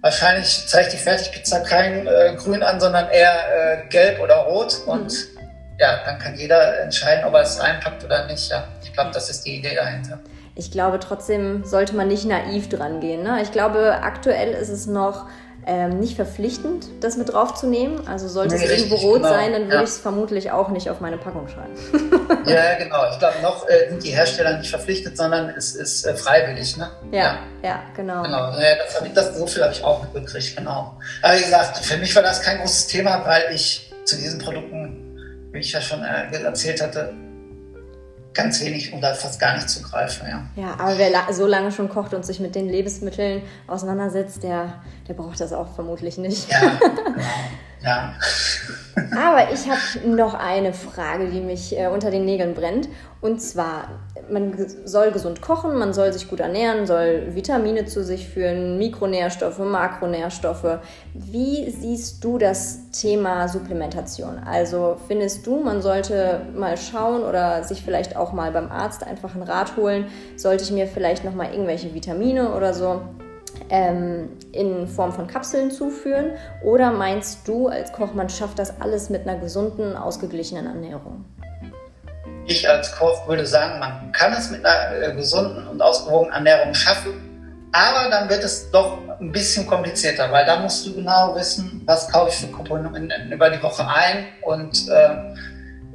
Wahrscheinlich 0.00 0.66
zeigt 0.66 0.92
die 0.92 0.96
Fertigpizza 0.96 1.60
kein 1.60 2.06
äh, 2.06 2.34
Grün 2.36 2.62
an, 2.62 2.80
sondern 2.80 3.08
eher 3.08 3.32
äh, 3.32 3.88
gelb 3.88 4.20
oder 4.20 4.36
rot. 4.38 4.82
Und 4.86 5.12
mhm. 5.12 5.48
ja, 5.78 6.00
dann 6.04 6.18
kann 6.18 6.34
jeder 6.34 6.80
entscheiden, 6.80 7.24
ob 7.24 7.34
er 7.34 7.42
es 7.42 7.60
reinpackt 7.62 8.04
oder 8.04 8.26
nicht. 8.26 8.50
Ja, 8.50 8.64
ich 8.82 8.92
glaube, 8.92 9.12
das 9.12 9.30
ist 9.30 9.46
die 9.46 9.56
Idee 9.56 9.76
dahinter. 9.76 10.18
Ich 10.56 10.70
glaube, 10.70 10.98
trotzdem 10.98 11.64
sollte 11.64 11.94
man 11.94 12.08
nicht 12.08 12.24
naiv 12.24 12.68
dran 12.68 13.00
gehen. 13.00 13.22
Ne? 13.22 13.40
Ich 13.42 13.52
glaube, 13.52 13.98
aktuell 14.02 14.52
ist 14.52 14.70
es 14.70 14.86
noch 14.86 15.28
ähm, 15.66 15.98
nicht 15.98 16.14
verpflichtend, 16.14 16.86
das 17.00 17.16
mit 17.16 17.32
draufzunehmen. 17.32 18.06
Also 18.06 18.28
sollte 18.28 18.54
nee, 18.54 18.64
es 18.64 18.70
irgendwo 18.70 18.96
rot 18.96 19.16
genau. 19.16 19.28
sein, 19.28 19.52
dann 19.52 19.64
würde 19.64 19.76
ja. 19.76 19.82
ich 19.82 19.90
es 19.90 19.98
vermutlich 19.98 20.52
auch 20.52 20.68
nicht 20.68 20.88
auf 20.88 21.00
meine 21.00 21.18
Packung 21.18 21.48
schreiben. 21.48 21.74
ja, 22.46 22.74
genau. 22.74 23.10
Ich 23.10 23.18
glaube, 23.18 23.34
noch 23.42 23.68
äh, 23.68 23.90
sind 23.90 24.04
die 24.04 24.10
Hersteller 24.10 24.58
nicht 24.58 24.70
verpflichtet, 24.70 25.16
sondern 25.16 25.48
es 25.50 25.74
ist 25.74 26.06
äh, 26.06 26.14
freiwillig. 26.14 26.76
Ne? 26.76 26.88
Ja, 27.10 27.20
ja, 27.20 27.38
ja, 27.62 27.82
genau. 27.96 28.22
genau. 28.22 28.52
Ja, 28.52 28.76
das 28.76 29.02
ich, 29.04 29.12
das, 29.12 29.36
so 29.36 29.46
viel 29.46 29.62
habe 29.62 29.72
ich 29.72 29.82
auch 29.82 30.02
mitbekriegt, 30.02 30.56
genau. 30.56 30.96
Aber 31.22 31.36
wie 31.36 31.42
gesagt, 31.42 31.78
für 31.78 31.96
mich 31.96 32.14
war 32.14 32.22
das 32.22 32.42
kein 32.42 32.58
großes 32.58 32.86
Thema, 32.86 33.24
weil 33.26 33.52
ich 33.52 33.92
zu 34.04 34.16
diesen 34.16 34.38
Produkten, 34.38 35.50
wie 35.50 35.58
ich 35.58 35.72
ja 35.72 35.80
schon 35.80 36.02
äh, 36.02 36.42
erzählt 36.44 36.80
hatte, 36.80 37.12
ganz 38.36 38.60
wenig 38.60 38.92
oder 38.92 39.14
fast 39.14 39.40
gar 39.40 39.54
nicht 39.54 39.68
zugreifen. 39.68 40.28
Ja, 40.28 40.44
ja 40.54 40.74
aber 40.78 40.98
wer 40.98 41.10
la 41.10 41.32
so 41.32 41.46
lange 41.46 41.72
schon 41.72 41.88
kocht 41.88 42.14
und 42.14 42.24
sich 42.24 42.38
mit 42.38 42.54
den 42.54 42.68
Lebensmitteln 42.68 43.42
auseinandersetzt, 43.66 44.42
der, 44.42 44.82
der 45.08 45.14
braucht 45.14 45.40
das 45.40 45.52
auch 45.52 45.74
vermutlich 45.74 46.18
nicht. 46.18 46.50
Ja, 46.50 46.60
genau. 46.78 47.20
Ja. 47.86 48.12
aber 49.16 49.52
ich 49.52 49.68
habe 49.70 50.08
noch 50.08 50.34
eine 50.34 50.72
Frage, 50.72 51.28
die 51.30 51.40
mich 51.40 51.78
äh, 51.78 51.86
unter 51.86 52.10
den 52.10 52.24
Nägeln 52.24 52.54
brennt. 52.54 52.88
Und 53.20 53.40
zwar, 53.40 53.88
man 54.30 54.54
soll 54.84 55.10
gesund 55.10 55.40
kochen, 55.40 55.76
man 55.76 55.94
soll 55.94 56.12
sich 56.12 56.28
gut 56.28 56.40
ernähren, 56.40 56.86
soll 56.86 57.34
Vitamine 57.34 57.86
zu 57.86 58.04
sich 58.04 58.28
führen, 58.28 58.78
Mikronährstoffe, 58.78 59.58
Makronährstoffe. 59.58 60.78
Wie 61.14 61.70
siehst 61.70 62.22
du 62.22 62.38
das 62.38 62.90
Thema 62.90 63.48
Supplementation? 63.48 64.38
Also 64.38 64.96
findest 65.08 65.46
du, 65.46 65.60
man 65.60 65.80
sollte 65.80 66.42
mal 66.54 66.76
schauen 66.76 67.22
oder 67.22 67.64
sich 67.64 67.82
vielleicht 67.82 68.16
auch 68.16 68.32
mal 68.32 68.52
beim 68.52 68.70
Arzt 68.70 69.04
einfach 69.04 69.34
einen 69.34 69.44
Rat 69.44 69.76
holen, 69.76 70.06
sollte 70.36 70.64
ich 70.64 70.70
mir 70.70 70.86
vielleicht 70.86 71.24
noch 71.24 71.34
mal 71.34 71.50
irgendwelche 71.50 71.94
Vitamine 71.94 72.54
oder 72.54 72.74
so 72.74 73.00
ähm, 73.70 74.28
in 74.52 74.86
Form 74.88 75.12
von 75.12 75.26
Kapseln 75.26 75.70
zuführen? 75.70 76.32
Oder 76.62 76.90
meinst 76.90 77.46
du 77.48 77.68
als 77.68 77.92
Koch, 77.92 78.14
man 78.14 78.28
schafft 78.28 78.58
das 78.58 78.80
alles 78.80 79.10
mit 79.10 79.26
einer 79.26 79.38
gesunden, 79.38 79.96
ausgeglichenen 79.96 80.66
Ernährung? 80.66 81.24
Ich 82.46 82.68
als 82.68 82.92
Koch 82.92 83.26
würde 83.26 83.44
sagen, 83.44 83.80
man 83.80 84.12
kann 84.12 84.32
es 84.32 84.50
mit 84.50 84.64
einer 84.64 85.08
äh, 85.08 85.14
gesunden 85.14 85.66
und 85.66 85.82
ausgewogenen 85.82 86.32
Ernährung 86.34 86.74
schaffen, 86.74 87.12
aber 87.72 88.08
dann 88.08 88.28
wird 88.28 88.44
es 88.44 88.70
doch 88.70 88.98
ein 89.20 89.32
bisschen 89.32 89.66
komplizierter, 89.66 90.30
weil 90.30 90.46
da 90.46 90.60
musst 90.60 90.86
du 90.86 90.94
genau 90.94 91.34
wissen, 91.34 91.82
was 91.86 92.10
kaufe 92.10 92.30
ich 92.30 92.36
für 92.36 92.52
Komponenten 92.52 93.32
über 93.32 93.50
die 93.50 93.62
Woche 93.62 93.86
ein 93.86 94.26
und 94.42 94.88
äh, 94.88 95.34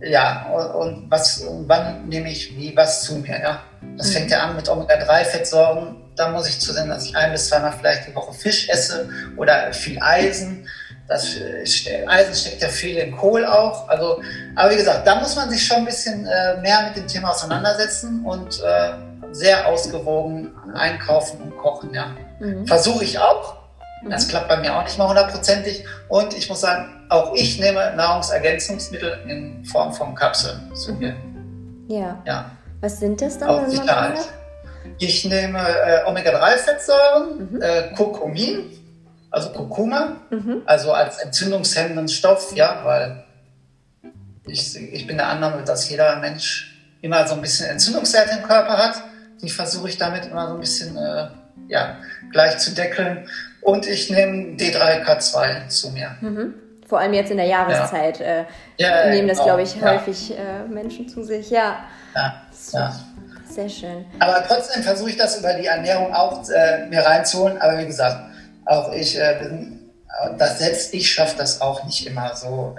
ja, 0.02 0.48
und, 0.52 0.72
und 0.72 1.12
was, 1.12 1.46
wann 1.68 2.08
nehme 2.08 2.32
ich 2.32 2.58
wie 2.58 2.76
was 2.76 3.04
zu 3.04 3.16
mir, 3.16 3.40
ja. 3.40 3.60
Das 3.98 4.10
mhm. 4.10 4.14
fängt 4.14 4.32
ja 4.32 4.40
an 4.40 4.56
mit 4.56 4.68
Omega-3-Fettsäuren. 4.68 5.98
Da 6.16 6.30
muss 6.30 6.48
ich 6.48 6.60
zusehen, 6.60 6.90
dass 6.90 7.06
ich 7.06 7.16
ein 7.16 7.32
bis 7.32 7.48
zweimal 7.48 7.74
vielleicht 7.74 8.08
die 8.08 8.16
Woche 8.16 8.34
Fisch 8.34 8.68
esse 8.70 9.10
oder 9.38 9.72
viel 9.74 9.98
Eisen. 10.02 10.68
Das 11.08 11.36
Eisen 12.08 12.36
steckt 12.36 12.62
ja 12.62 12.70
viel 12.70 12.98
in 12.98 13.16
Kohl 13.16 13.46
auch. 13.46 13.88
Also, 13.90 14.22
aber 14.56 14.72
wie 14.72 14.78
gesagt, 14.78 15.06
da 15.06 15.16
muss 15.16 15.36
man 15.36 15.50
sich 15.50 15.66
schon 15.66 15.78
ein 15.78 15.86
bisschen 15.86 16.26
äh, 16.26 16.58
mehr 16.62 16.84
mit 16.84 16.96
dem 16.96 17.08
Thema 17.08 17.32
auseinandersetzen 17.32 18.24
und 18.26 18.62
äh, 18.62 18.92
sehr 19.32 19.68
ausgewogen 19.68 20.52
einkaufen 20.74 21.42
und 21.42 21.58
kochen. 21.58 21.94
Ja. 21.94 22.16
Mhm. 22.40 22.66
Versuche 22.66 23.04
ich 23.04 23.20
auch. 23.20 23.58
Das 24.10 24.26
mhm. 24.26 24.30
klappt 24.30 24.48
bei 24.48 24.58
mir 24.58 24.76
auch 24.76 24.84
nicht 24.84 24.98
mal 24.98 25.08
hundertprozentig. 25.08 25.86
Und 26.08 26.34
ich 26.34 26.50
muss 26.50 26.62
sagen, 26.62 27.01
auch 27.12 27.36
ich 27.36 27.60
nehme 27.60 27.94
Nahrungsergänzungsmittel 27.96 29.20
in 29.28 29.66
Form 29.66 29.94
von 29.94 30.16
Kapseln 30.16 30.74
zu 30.74 30.94
mir. 30.94 31.16
Ja. 31.88 32.22
ja. 32.26 32.52
Was 32.80 33.00
sind 33.00 33.22
das 33.22 33.38
dann? 33.38 33.50
Auf 33.50 33.70
Sicherheit. 33.70 34.30
Ich 34.98 35.26
nehme 35.26 35.60
äh, 35.60 36.06
Omega-3-Fettsäuren, 36.06 37.52
mhm. 37.52 37.62
äh, 37.62 37.94
Kurkumin, 37.96 38.72
also 39.30 39.50
Kurkuma, 39.52 40.18
mhm. 40.30 40.62
also 40.66 40.94
als 40.94 41.18
entzündungshemmenden 41.18 42.08
Stoff, 42.08 42.54
ja, 42.56 42.82
weil 42.84 43.24
ich, 44.48 44.76
ich 44.76 45.06
bin 45.06 45.18
der 45.18 45.28
Annahme, 45.28 45.64
dass 45.64 45.90
jeder 45.90 46.16
Mensch 46.18 46.80
immer 47.02 47.28
so 47.28 47.36
ein 47.36 47.42
bisschen 47.42 47.70
Entzündungswerte 47.70 48.38
im 48.40 48.44
Körper 48.44 48.78
hat. 48.78 49.04
Die 49.42 49.50
versuche 49.50 49.90
ich 49.90 49.98
damit 49.98 50.26
immer 50.26 50.48
so 50.48 50.54
ein 50.56 50.60
bisschen 50.60 50.98
äh, 50.98 51.28
ja, 51.68 51.98
gleich 52.32 52.58
zu 52.58 52.72
deckeln. 52.72 53.28
Und 53.62 53.86
ich 53.86 54.10
nehme 54.10 54.56
D3K2 54.56 55.68
zu 55.68 55.92
mir. 55.92 56.16
Mhm. 56.22 56.54
Vor 56.92 57.00
allem 57.00 57.14
jetzt 57.14 57.32
in 57.32 57.38
der 57.38 57.46
Jahreszeit 57.46 58.20
ja. 58.20 58.26
äh, 58.26 58.46
ja, 58.76 59.10
nehmen 59.12 59.30
das, 59.30 59.42
glaube 59.42 59.62
ich, 59.62 59.82
häufig 59.82 60.38
äh, 60.38 60.68
Menschen 60.68 61.08
zu 61.08 61.24
sich. 61.24 61.50
Ja. 61.50 61.86
Ja. 62.14 62.42
ja. 62.74 62.96
Sehr 63.50 63.70
schön. 63.70 64.06
Aber 64.20 64.44
trotzdem 64.46 64.84
versuche 64.84 65.12
ich 65.12 65.16
das 65.16 65.40
über 65.40 65.54
die 65.54 65.68
Ernährung 65.68 66.14
auch 66.14 66.44
äh, 66.50 66.88
mir 66.88 67.00
reinzuholen. 67.00 67.62
Aber 67.62 67.78
wie 67.78 67.86
gesagt, 67.86 68.18
auch 68.66 68.92
ich 68.92 69.18
bin, 69.18 69.90
das 70.38 70.60
selbst 70.60 70.94
ich 70.94 71.10
schaffe 71.10 71.38
das 71.38 71.62
auch 71.62 71.86
nicht 71.86 72.06
immer 72.06 72.36
so, 72.36 72.76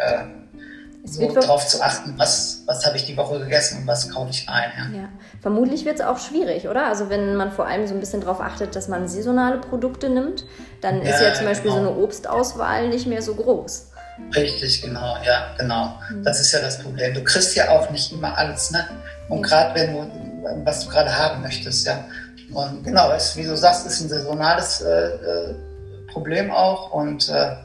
so 1.05 1.33
darauf 1.33 1.67
zu 1.67 1.83
achten, 1.83 2.15
was, 2.19 2.63
was 2.67 2.87
habe 2.87 2.97
ich 2.97 3.07
die 3.07 3.17
Woche 3.17 3.39
gegessen 3.41 3.79
und 3.79 3.87
was 3.87 4.11
kaufe 4.11 4.31
ich 4.31 4.49
ein. 4.49 4.71
Ja. 4.77 5.01
ja. 5.01 5.09
Vermutlich 5.41 5.85
wird 5.85 6.01
es 6.01 6.05
auch 6.05 6.19
schwierig, 6.19 6.69
oder? 6.69 6.87
Also 6.87 7.11
wenn 7.11 7.35
man 7.35 7.51
vor 7.51 7.67
allem 7.67 7.87
so 7.87 7.95
ein 7.95 8.01
bisschen 8.01 8.21
darauf 8.21 8.41
achtet, 8.41 8.77
dass 8.77 8.89
man 8.89 9.09
saisonale 9.09 9.59
Produkte 9.59 10.09
nimmt, 10.09 10.45
dann 10.81 11.03
ist 11.03 11.21
ja 11.21 11.35
zum 11.35 11.47
Beispiel 11.47 11.71
genau. 11.71 11.85
so 11.85 11.91
eine 11.91 12.03
Obstauswahl 12.03 12.89
nicht 12.89 13.07
mehr 13.07 13.23
so 13.23 13.35
groß. 13.35 13.92
Richtig, 14.35 14.83
genau, 14.83 15.17
ja, 15.25 15.55
genau. 15.59 15.99
Mhm. 16.11 16.25
Das 16.25 16.41
ist 16.41 16.53
ja 16.53 16.61
das 16.61 16.79
Problem. 16.79 17.15
Du 17.15 17.23
kriegst 17.23 17.55
ja 17.55 17.71
auch 17.71 17.91
nicht 17.91 18.13
immer 18.13 18.37
alles, 18.37 18.71
ne? 18.71 18.87
Und 19.29 19.39
mhm. 19.39 19.43
gerade 19.43 19.75
wenn 19.75 19.93
du, 19.95 20.65
was 20.65 20.85
du 20.85 20.91
gerade 20.91 21.17
haben 21.17 21.43
möchtest, 21.43 21.87
ja. 21.87 22.05
Und 22.53 22.85
genau, 22.85 23.11
es, 23.13 23.37
wie 23.37 23.45
du 23.45 23.57
sagst, 23.57 23.87
ist 23.87 24.01
ein 24.01 24.09
saisonales 24.09 24.81
äh, 24.83 24.91
äh, 24.91 25.55
Problem 26.13 26.51
auch. 26.51 26.93
Und 26.93 27.29
äh, 27.29 27.57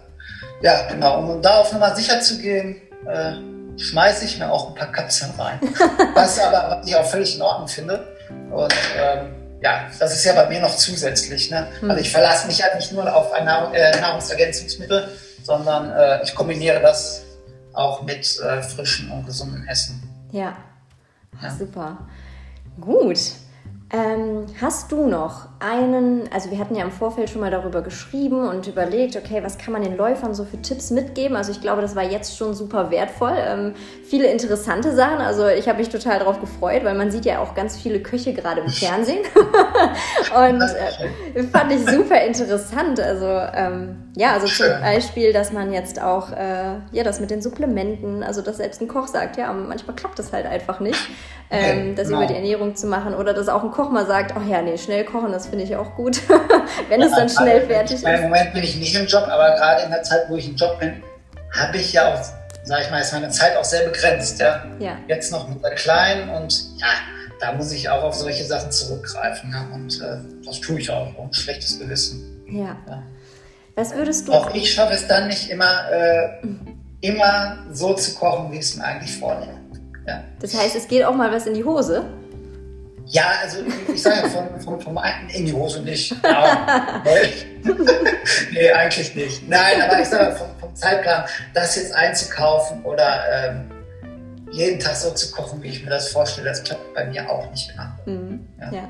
ja, 0.61 0.87
genau, 0.89 1.19
um 1.19 1.41
da 1.41 1.59
auf 1.59 1.73
Nummer 1.73 1.95
sicher 1.95 2.19
zu 2.21 2.37
gehen, 2.37 2.81
äh, 3.05 3.33
schmeiße 3.79 4.25
ich 4.25 4.39
mir 4.39 4.51
auch 4.51 4.69
ein 4.69 4.75
paar 4.75 4.91
Kapseln 4.91 5.31
rein. 5.37 5.59
was 6.13 6.39
aber 6.39 6.77
was 6.77 6.87
ich 6.87 6.95
auch 6.95 7.05
völlig 7.05 7.35
in 7.35 7.41
Ordnung 7.41 7.67
finde. 7.67 8.07
Und 8.51 8.73
ähm, 8.97 9.35
ja, 9.61 9.89
das 9.99 10.13
ist 10.13 10.25
ja 10.25 10.33
bei 10.33 10.47
mir 10.47 10.61
noch 10.61 10.75
zusätzlich. 10.75 11.49
Ne? 11.51 11.67
Mhm. 11.81 11.89
Also 11.89 12.01
ich 12.01 12.11
verlasse 12.11 12.47
mich 12.47 12.61
halt 12.63 12.75
nicht 12.75 12.91
nur 12.91 13.13
auf 13.13 13.31
ein 13.33 13.47
äh, 13.73 13.99
Nahrungsergänzungsmittel, 13.99 15.09
sondern 15.47 15.89
äh, 15.91 16.21
ich 16.23 16.35
kombiniere 16.35 16.81
das 16.81 17.23
auch 17.73 18.01
mit 18.03 18.37
äh, 18.41 18.61
frischem 18.61 19.11
und 19.13 19.25
gesundem 19.25 19.65
Essen. 19.65 20.03
Ja, 20.31 20.57
ja. 21.41 21.49
super. 21.57 21.97
Gut. 22.81 23.17
Ähm, 23.89 24.45
hast 24.59 24.91
du 24.91 25.07
noch 25.07 25.47
einen, 25.59 26.29
also 26.31 26.51
wir 26.51 26.59
hatten 26.59 26.75
ja 26.75 26.83
im 26.83 26.91
Vorfeld 26.91 27.29
schon 27.29 27.41
mal 27.41 27.49
darüber 27.49 27.81
geschrieben 27.81 28.47
und 28.47 28.67
überlegt, 28.67 29.15
okay, 29.15 29.41
was 29.43 29.57
kann 29.57 29.73
man 29.73 29.81
den 29.81 29.97
Läufern 29.97 30.33
so 30.33 30.45
für 30.45 30.61
Tipps 30.61 30.91
mitgeben? 30.91 31.35
Also 31.35 31.51
ich 31.51 31.61
glaube, 31.61 31.81
das 31.81 31.95
war 31.95 32.03
jetzt 32.03 32.37
schon 32.37 32.53
super 32.53 32.91
wertvoll. 32.91 33.35
Ähm, 33.35 33.73
viele 34.03 34.27
interessante 34.27 34.95
Sachen, 34.95 35.17
also 35.17 35.47
ich 35.47 35.67
habe 35.67 35.79
mich 35.79 35.89
total 35.89 36.19
darauf 36.19 36.39
gefreut, 36.39 36.83
weil 36.83 36.95
man 36.95 37.09
sieht 37.09 37.25
ja 37.25 37.39
auch 37.39 37.55
ganz 37.55 37.75
viele 37.75 37.99
Köche 38.01 38.33
gerade 38.33 38.61
im 38.61 38.69
Fernsehen. 38.69 39.19
und 40.35 40.61
äh, 40.61 41.43
fand 41.43 41.71
ich 41.71 41.85
super 41.85 42.21
interessant. 42.21 42.99
Also 42.99 43.25
ähm, 43.25 43.97
ja, 44.15 44.33
also 44.33 44.47
zum 44.47 44.81
Beispiel, 44.81 45.33
dass 45.33 45.51
man 45.51 45.73
jetzt 45.73 46.01
auch, 46.01 46.31
äh, 46.31 46.75
ja, 46.91 47.03
das 47.03 47.19
mit 47.19 47.31
den 47.31 47.41
Supplementen, 47.41 48.23
also 48.23 48.41
dass 48.41 48.57
selbst 48.57 48.81
ein 48.81 48.87
Koch 48.87 49.07
sagt, 49.07 49.37
ja, 49.37 49.51
manchmal 49.53 49.95
klappt 49.95 50.19
das 50.19 50.33
halt 50.33 50.45
einfach 50.45 50.79
nicht 50.79 50.99
ähm, 51.49 51.95
das 51.95 52.07
genau. 52.07 52.19
über 52.19 52.27
die 52.27 52.35
Ernährung 52.35 52.75
zu 52.75 52.87
machen. 52.87 53.13
Oder 53.15 53.33
dass 53.33 53.47
auch 53.49 53.63
ein 53.63 53.71
Koch 53.71 53.89
mal 53.89 54.05
sagt, 54.05 54.33
ach 54.35 54.45
ja, 54.47 54.61
nee, 54.61 54.77
schnell 54.77 55.05
kochen, 55.05 55.31
das 55.47 55.49
finde 55.49 55.63
ich 55.63 55.75
auch 55.75 55.95
gut, 55.95 56.21
wenn 56.89 57.01
es 57.01 57.11
dann 57.11 57.29
schnell 57.29 57.65
fertig 57.65 57.97
ist. 57.97 58.03
Im 58.03 58.21
Moment 58.23 58.53
bin 58.53 58.63
ich 58.63 58.75
nicht 58.75 58.95
im 58.95 59.05
Job, 59.05 59.23
aber 59.23 59.55
gerade 59.55 59.83
in 59.83 59.91
der 59.91 60.03
Zeit, 60.03 60.29
wo 60.29 60.35
ich 60.35 60.47
im 60.47 60.55
Job 60.55 60.79
bin, 60.79 61.01
habe 61.57 61.77
ich 61.77 61.93
ja 61.93 62.13
auch, 62.13 62.21
sage 62.63 62.83
ich 62.83 62.91
mal, 62.91 62.99
ist 62.99 63.13
meine 63.13 63.29
Zeit 63.29 63.55
auch 63.55 63.63
sehr 63.63 63.87
begrenzt. 63.87 64.39
Ja? 64.39 64.65
ja. 64.79 64.97
Jetzt 65.07 65.31
noch 65.31 65.47
mit 65.47 65.63
der 65.63 65.75
Kleinen 65.75 66.29
und 66.29 66.77
ja, 66.77 66.87
da 67.39 67.53
muss 67.53 67.71
ich 67.71 67.89
auch 67.89 68.03
auf 68.03 68.13
solche 68.13 68.43
Sachen 68.43 68.71
zurückgreifen. 68.71 69.51
Ja? 69.51 69.73
Und 69.73 70.01
äh, 70.01 70.45
das 70.45 70.59
tue 70.59 70.79
ich 70.79 70.89
auch, 70.89 71.07
ein 71.17 71.33
schlechtes 71.33 71.79
Gewissen. 71.79 72.43
Ja. 72.49 72.75
ja. 72.87 73.03
Was 73.75 73.93
würdest 73.93 74.27
du. 74.27 74.33
Auch 74.33 74.53
ich 74.53 74.73
schaffe 74.73 74.93
es 74.93 75.07
dann 75.07 75.27
nicht 75.27 75.49
immer, 75.49 75.89
äh, 75.91 76.45
mhm. 76.45 76.59
immer 76.99 77.59
so 77.71 77.93
zu 77.93 78.15
kochen, 78.15 78.51
wie 78.51 78.57
ich 78.57 78.65
es 78.65 78.75
mir 78.75 78.83
eigentlich 78.83 79.17
vornehme. 79.17 79.53
Ja. 80.05 80.23
Das 80.39 80.57
heißt, 80.57 80.75
es 80.75 80.87
geht 80.87 81.05
auch 81.05 81.15
mal 81.15 81.31
was 81.31 81.47
in 81.47 81.53
die 81.53 81.63
Hose? 81.63 82.05
Ja, 83.09 83.31
also 83.41 83.59
ich 83.93 84.01
sage 84.01 84.17
ja 84.17 84.29
vom, 84.29 84.59
vom, 84.59 84.81
vom 84.81 84.97
einen 84.97 85.29
in 85.29 85.45
die 85.45 85.53
Hose 85.53 85.81
nicht. 85.81 86.13
Ja, 86.23 87.01
nee, 88.51 88.71
eigentlich 88.71 89.15
nicht. 89.15 89.47
Nein, 89.47 89.81
aber 89.81 90.01
ich 90.01 90.07
sage 90.07 90.35
vom, 90.35 90.47
vom 90.59 90.75
Zeitplan, 90.75 91.23
das 91.53 91.77
jetzt 91.77 91.93
einzukaufen 91.93 92.83
oder 92.83 93.23
ähm, 93.31 93.71
jeden 94.51 94.79
Tag 94.79 94.95
so 94.95 95.11
zu 95.11 95.31
kochen, 95.31 95.61
wie 95.63 95.69
ich 95.69 95.83
mir 95.83 95.89
das 95.89 96.09
vorstelle, 96.09 96.49
das 96.49 96.63
klappt 96.63 96.93
bei 96.93 97.05
mir 97.05 97.29
auch 97.29 97.49
nicht 97.51 97.71
immer. 97.73 97.97
Mhm. 98.05 98.47
Ja. 98.59 98.71
ja. 98.71 98.87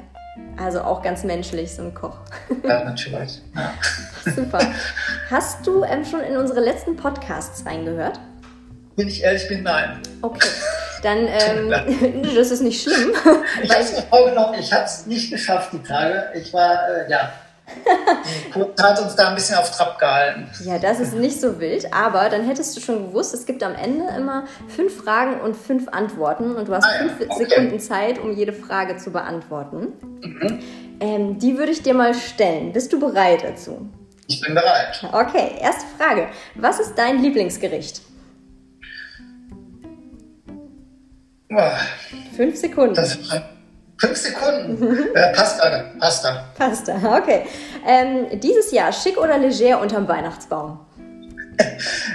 Also 0.58 0.82
auch 0.82 1.02
ganz 1.02 1.24
menschlich, 1.24 1.74
so 1.74 1.84
ein 1.84 1.94
Koch. 1.94 2.18
Ja, 2.64 2.84
natürlich. 2.84 3.42
Ja. 3.56 3.74
Super. 4.36 4.60
Hast 5.30 5.66
du 5.66 5.84
ähm, 5.84 6.04
schon 6.06 6.22
in 6.22 6.38
unsere 6.38 6.60
letzten 6.60 6.96
Podcasts 6.96 7.66
reingehört? 7.66 8.20
Wenn 8.96 9.08
ich 9.08 9.24
ehrlich 9.24 9.48
bin, 9.48 9.64
nein. 9.64 10.00
Okay. 10.24 10.48
Dann, 11.08 11.28
ähm, 11.30 12.36
das 12.36 12.52
ist 12.52 12.62
nicht 12.62 12.82
schlimm. 12.82 13.14
Ich 13.64 13.72
habe 13.72 13.82
es 13.82 13.96
mir 13.96 14.02
vorgenommen, 14.04 14.56
ich 14.60 14.74
habe 14.74 14.84
es 14.84 15.06
nicht 15.06 15.32
geschafft, 15.32 15.72
die 15.72 15.82
Tage. 15.82 16.26
Ich 16.36 16.54
war, 16.54 16.90
äh, 16.90 17.10
ja, 17.10 17.32
die 18.56 18.82
hat 18.82 19.00
uns 19.02 19.16
da 19.16 19.30
ein 19.30 19.36
bisschen 19.36 19.58
auf 19.58 19.72
Trab 19.72 20.00
gehalten. 20.00 20.50
Ja, 20.64 20.80
das 20.80 21.00
ist 21.00 21.14
nicht 21.14 21.40
so 21.40 21.60
wild, 21.60 21.94
aber 21.94 22.30
dann 22.30 22.46
hättest 22.46 22.76
du 22.76 22.82
schon 22.82 23.08
gewusst, 23.08 23.34
es 23.34 23.46
gibt 23.46 23.64
am 23.64 23.76
Ende 23.76 24.06
immer 24.18 24.46
fünf 24.68 25.04
Fragen 25.04 25.42
und 25.42 25.56
fünf 25.56 25.88
Antworten 25.90 26.56
und 26.56 26.68
du 26.68 26.76
hast 26.76 26.86
ah, 26.86 27.00
fünf 27.00 27.14
okay. 27.30 27.46
Sekunden 27.46 27.80
Zeit, 27.80 28.20
um 28.20 28.36
jede 28.36 28.54
Frage 28.54 28.98
zu 28.98 29.12
beantworten. 29.12 29.94
Mhm. 30.22 30.60
Ähm, 31.00 31.40
die 31.40 31.58
würde 31.58 31.72
ich 31.72 31.84
dir 31.84 31.94
mal 31.94 32.14
stellen. 32.14 32.74
Bist 32.74 32.92
du 32.92 33.00
bereit 33.00 33.44
dazu? 33.44 33.90
Ich 34.28 34.42
bin 34.42 34.56
bereit. 34.56 35.02
Okay, 35.12 35.54
erste 35.62 35.86
Frage. 35.98 36.28
Was 36.56 36.80
ist 36.80 36.96
dein 36.96 37.22
Lieblingsgericht? 37.22 38.02
Fünf 42.36 42.58
Sekunden. 42.58 42.94
Das, 42.94 43.18
fünf 43.98 44.18
Sekunden. 44.18 45.16
äh, 45.16 45.34
Pasta. 45.34 45.92
Pasta. 46.00 46.46
Pasta, 46.58 47.18
okay. 47.18 47.44
Ähm, 47.88 48.40
dieses 48.40 48.72
Jahr 48.72 48.92
schick 48.92 49.18
oder 49.18 49.38
leger 49.38 49.82
unterm 49.82 50.08
Weihnachtsbaum? 50.08 50.80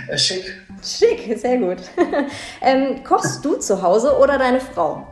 Äh, 0.08 0.18
schick. 0.18 0.54
Schick, 0.82 1.38
sehr 1.38 1.58
gut. 1.58 1.78
ähm, 2.60 3.02
kochst 3.04 3.44
du 3.44 3.56
zu 3.56 3.82
Hause 3.82 4.18
oder 4.18 4.38
deine 4.38 4.60
Frau? 4.60 5.06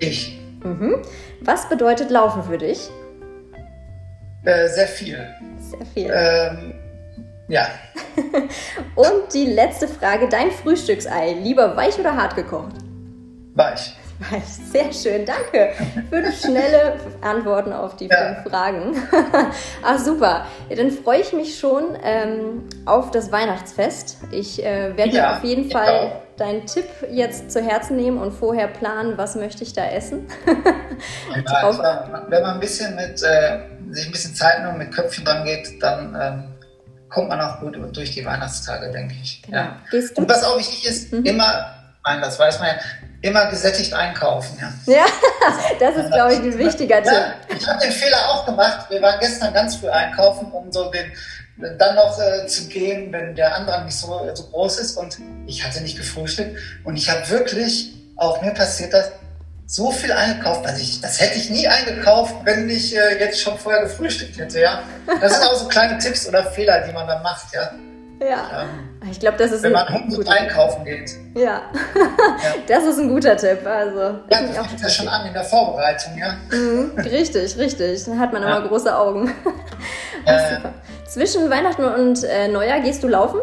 Ich. 0.00 0.38
Mhm. 0.62 1.02
Was 1.40 1.68
bedeutet 1.68 2.10
Laufen 2.10 2.42
für 2.42 2.58
dich? 2.58 2.90
Äh, 4.44 4.68
sehr 4.68 4.86
viel. 4.86 5.26
Sehr 5.58 5.86
viel. 5.94 6.10
Ähm, 6.12 6.74
ja. 7.48 7.68
Und 8.94 9.32
die 9.32 9.46
letzte 9.46 9.88
Frage: 9.88 10.28
Dein 10.28 10.50
Frühstücksei, 10.50 11.32
lieber 11.42 11.76
weich 11.76 11.98
oder 11.98 12.16
hart 12.16 12.36
gekocht? 12.36 12.85
Weich. 13.56 13.96
Weich, 14.30 14.44
sehr 14.44 14.92
schön, 14.92 15.26
danke. 15.26 15.72
Fünf 16.10 16.40
schnelle 16.44 16.98
Antworten 17.22 17.72
auf 17.72 17.96
die 17.96 18.06
ja. 18.06 18.34
fünf 18.34 18.50
Fragen. 18.50 18.96
ah, 19.82 19.98
super. 19.98 20.46
Ja, 20.68 20.76
dann 20.76 20.90
freue 20.90 21.20
ich 21.20 21.32
mich 21.32 21.58
schon 21.58 21.96
ähm, 22.02 22.68
auf 22.84 23.10
das 23.10 23.32
Weihnachtsfest. 23.32 24.18
Ich 24.30 24.64
äh, 24.64 24.96
werde 24.96 25.16
ja, 25.16 25.36
auf 25.36 25.44
jeden 25.44 25.70
Fall 25.70 26.20
deinen 26.36 26.66
Tipp 26.66 26.86
jetzt 27.10 27.50
zu 27.50 27.62
Herzen 27.62 27.96
nehmen 27.96 28.18
und 28.18 28.32
vorher 28.32 28.68
planen, 28.68 29.16
was 29.16 29.36
möchte 29.36 29.64
ich 29.64 29.72
da 29.72 29.86
essen. 29.86 30.26
also, 31.46 31.82
wenn 31.82 32.42
man 32.42 32.54
ein 32.54 32.60
bisschen 32.60 32.94
mit, 32.94 33.22
äh, 33.22 33.60
sich 33.90 34.06
ein 34.06 34.12
bisschen 34.12 34.34
Zeit 34.34 34.62
nimmt, 34.62 34.78
mit 34.78 34.94
Köpfchen 34.94 35.24
dran 35.24 35.44
geht, 35.44 35.82
dann 35.82 36.14
ähm, 36.20 36.54
kommt 37.08 37.28
man 37.28 37.40
auch 37.40 37.60
gut 37.60 37.78
durch 37.96 38.12
die 38.12 38.24
Weihnachtstage, 38.24 38.90
denke 38.92 39.14
ich. 39.22 39.42
Genau. 39.42 39.56
Ja. 39.56 39.80
Und 40.16 40.28
was 40.28 40.44
auch 40.44 40.58
wichtig 40.58 40.86
ist, 40.86 41.12
mhm. 41.12 41.24
immer, 41.24 41.74
nein, 42.04 42.20
das 42.20 42.38
weiß 42.38 42.60
man 42.60 42.68
ja, 42.68 42.74
immer 43.26 43.46
gesättigt 43.46 43.92
einkaufen. 43.92 44.58
Ja, 44.60 44.94
ja 44.94 45.04
das 45.78 45.96
ist, 45.96 46.12
glaube 46.12 46.34
ich, 46.34 46.38
ein 46.40 46.58
wichtiger 46.58 47.02
Tipp. 47.02 47.12
Ja, 47.12 47.34
ich 47.48 47.66
habe 47.66 47.80
den 47.80 47.92
Fehler 47.92 48.28
auch 48.30 48.46
gemacht. 48.46 48.86
Wir 48.88 49.02
waren 49.02 49.18
gestern 49.20 49.52
ganz 49.52 49.76
früh 49.76 49.88
einkaufen, 49.88 50.50
um 50.52 50.70
so 50.72 50.90
den, 50.90 51.12
dann 51.78 51.94
noch 51.96 52.18
äh, 52.18 52.46
zu 52.46 52.68
gehen, 52.68 53.12
wenn 53.12 53.34
der 53.34 53.54
Andrang 53.56 53.84
nicht 53.86 53.96
so, 53.96 54.28
so 54.34 54.44
groß 54.44 54.78
ist. 54.78 54.96
Und 54.96 55.18
ich 55.46 55.64
hatte 55.64 55.82
nicht 55.82 55.96
gefrühstückt. 55.96 56.58
Und 56.84 56.96
ich 56.96 57.10
habe 57.10 57.28
wirklich, 57.28 57.94
auch 58.16 58.40
mir 58.42 58.52
passiert 58.52 58.92
das, 58.92 59.12
so 59.66 59.90
viel 59.90 60.12
eingekauft, 60.12 60.64
dass 60.64 60.80
ich, 60.80 61.00
das 61.00 61.20
hätte 61.20 61.38
ich 61.38 61.50
nie 61.50 61.66
eingekauft, 61.66 62.34
wenn 62.44 62.70
ich 62.70 62.96
äh, 62.96 63.18
jetzt 63.18 63.40
schon 63.40 63.58
vorher 63.58 63.82
gefrühstückt 63.82 64.38
hätte, 64.38 64.60
ja. 64.60 64.82
Das 65.20 65.34
sind 65.34 65.48
auch 65.48 65.56
so 65.56 65.66
kleine 65.66 65.98
Tipps 65.98 66.28
oder 66.28 66.44
Fehler, 66.44 66.86
die 66.86 66.92
man 66.92 67.06
dann 67.08 67.20
macht, 67.22 67.52
ja. 67.52 67.72
Ja. 68.20 68.62
Ähm, 68.62 69.08
ich 69.10 69.20
glaube, 69.20 69.36
das 69.36 69.52
ist 69.52 69.62
wenn 69.62 69.72
man 69.72 69.86
gut 70.08 70.26
einkaufen 70.28 70.84
geht. 70.84 71.12
Ja. 71.34 71.42
ja. 71.42 71.62
das 72.66 72.84
ist 72.84 72.98
ein 72.98 73.08
guter 73.08 73.36
Tipp. 73.36 73.66
Also, 73.66 74.00
ja, 74.00 74.20
das 74.28 74.66
fängt 74.66 74.80
ja 74.80 74.88
schon 74.88 75.08
an 75.08 75.26
in 75.26 75.32
der 75.34 75.44
Vorbereitung, 75.44 76.16
ja. 76.18 76.36
Mhm, 76.50 76.92
richtig, 76.98 77.56
richtig. 77.58 78.04
Dann 78.04 78.18
hat 78.18 78.32
man 78.32 78.42
ja. 78.42 78.56
immer 78.56 78.68
große 78.68 78.96
Augen. 78.96 79.32
Ach, 80.26 80.56
super. 80.56 80.74
Zwischen 81.06 81.50
Weihnachten 81.50 81.84
und 81.84 82.24
äh, 82.24 82.48
Neujahr 82.48 82.80
gehst 82.80 83.02
du 83.02 83.08
laufen? 83.08 83.40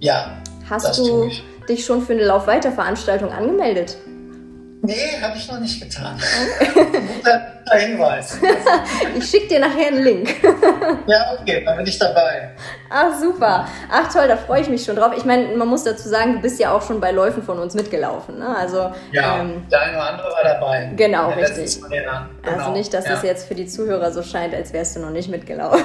Ja. 0.00 0.38
Hast 0.68 0.98
du 0.98 1.30
dich 1.68 1.84
schon 1.84 2.02
für 2.02 2.12
eine 2.12 2.24
Laufweiterveranstaltung 2.24 3.32
angemeldet? 3.32 3.96
Nee, 4.82 5.20
habe 5.20 5.36
ich 5.36 5.50
noch 5.50 5.60
nicht 5.60 5.80
getan. 5.80 6.18
guter, 6.74 7.78
Hinweis. 7.78 8.38
ich 9.16 9.24
schicke 9.28 9.48
dir 9.48 9.60
nachher 9.60 9.88
einen 9.88 10.02
Link. 10.02 10.34
ja, 11.06 11.36
okay, 11.38 11.62
dann 11.64 11.76
bin 11.76 11.86
ich 11.86 11.98
dabei. 11.98 12.50
Ach, 12.88 13.18
super. 13.20 13.68
Ach, 13.90 14.12
toll, 14.12 14.26
da 14.26 14.36
freue 14.36 14.62
ich 14.62 14.68
mich 14.68 14.82
schon 14.82 14.96
drauf. 14.96 15.12
Ich 15.16 15.24
meine, 15.24 15.54
man 15.56 15.68
muss 15.68 15.84
dazu 15.84 16.08
sagen, 16.08 16.34
du 16.34 16.40
bist 16.40 16.58
ja 16.58 16.72
auch 16.72 16.82
schon 16.82 17.00
bei 17.00 17.10
Läufen 17.10 17.42
von 17.42 17.58
uns 17.58 17.74
mitgelaufen. 17.74 18.38
Ne? 18.38 18.56
Also, 18.56 18.90
ja, 19.12 19.40
ähm, 19.40 19.66
der 19.70 19.82
eine 19.82 19.96
oder 19.96 20.08
andere 20.10 20.28
war 20.28 20.44
dabei. 20.44 20.92
Genau, 20.96 21.30
richtig. 21.30 21.80
Genau. 21.82 22.22
Also 22.42 22.72
nicht, 22.72 22.92
dass 22.94 23.06
ja. 23.06 23.14
es 23.14 23.22
jetzt 23.22 23.48
für 23.48 23.54
die 23.54 23.66
Zuhörer 23.66 24.12
so 24.12 24.22
scheint, 24.22 24.54
als 24.54 24.72
wärst 24.72 24.96
du 24.96 25.00
noch 25.00 25.10
nicht 25.10 25.28
mitgelaufen. 25.28 25.84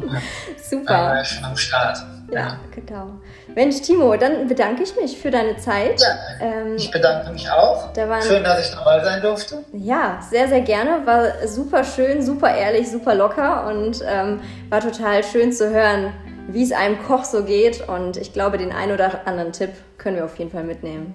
super. 0.62 1.16
Ja, 1.16 1.24
schon 1.24 1.44
am 1.44 1.56
Start. 1.56 1.98
Ja, 2.32 2.58
genau. 2.74 3.10
Mensch, 3.54 3.80
Timo, 3.82 4.16
dann 4.16 4.46
bedanke 4.46 4.82
ich 4.82 4.94
mich 4.96 5.18
für 5.18 5.30
deine 5.30 5.56
Zeit. 5.56 6.00
Ja, 6.00 6.16
ähm, 6.40 6.76
ich 6.76 6.90
bedanke 6.90 7.32
mich 7.32 7.50
auch. 7.50 7.92
Da 7.92 8.08
waren, 8.08 8.22
schön, 8.22 8.44
dass 8.44 8.68
ich 8.68 8.74
dabei 8.74 9.02
sein 9.02 9.20
durfte. 9.20 9.64
Ja, 9.72 10.20
sehr, 10.30 10.48
sehr 10.48 10.60
gerne. 10.60 11.06
War 11.06 11.46
super 11.46 11.84
schön, 11.84 12.22
super 12.22 12.54
ehrlich, 12.54 12.90
super 12.90 13.14
locker 13.14 13.66
und 13.66 14.02
ähm, 14.06 14.40
war 14.68 14.80
total 14.80 15.24
schön 15.24 15.52
zu 15.52 15.70
hören, 15.70 16.12
wie 16.48 16.62
es 16.62 16.72
einem 16.72 17.02
Koch 17.02 17.24
so 17.24 17.44
geht. 17.44 17.86
Und 17.88 18.16
ich 18.16 18.32
glaube, 18.32 18.58
den 18.58 18.72
einen 18.72 18.92
oder 18.92 19.26
anderen 19.26 19.52
Tipp 19.52 19.70
können 19.98 20.16
wir 20.16 20.24
auf 20.24 20.38
jeden 20.38 20.50
Fall 20.50 20.64
mitnehmen. 20.64 21.14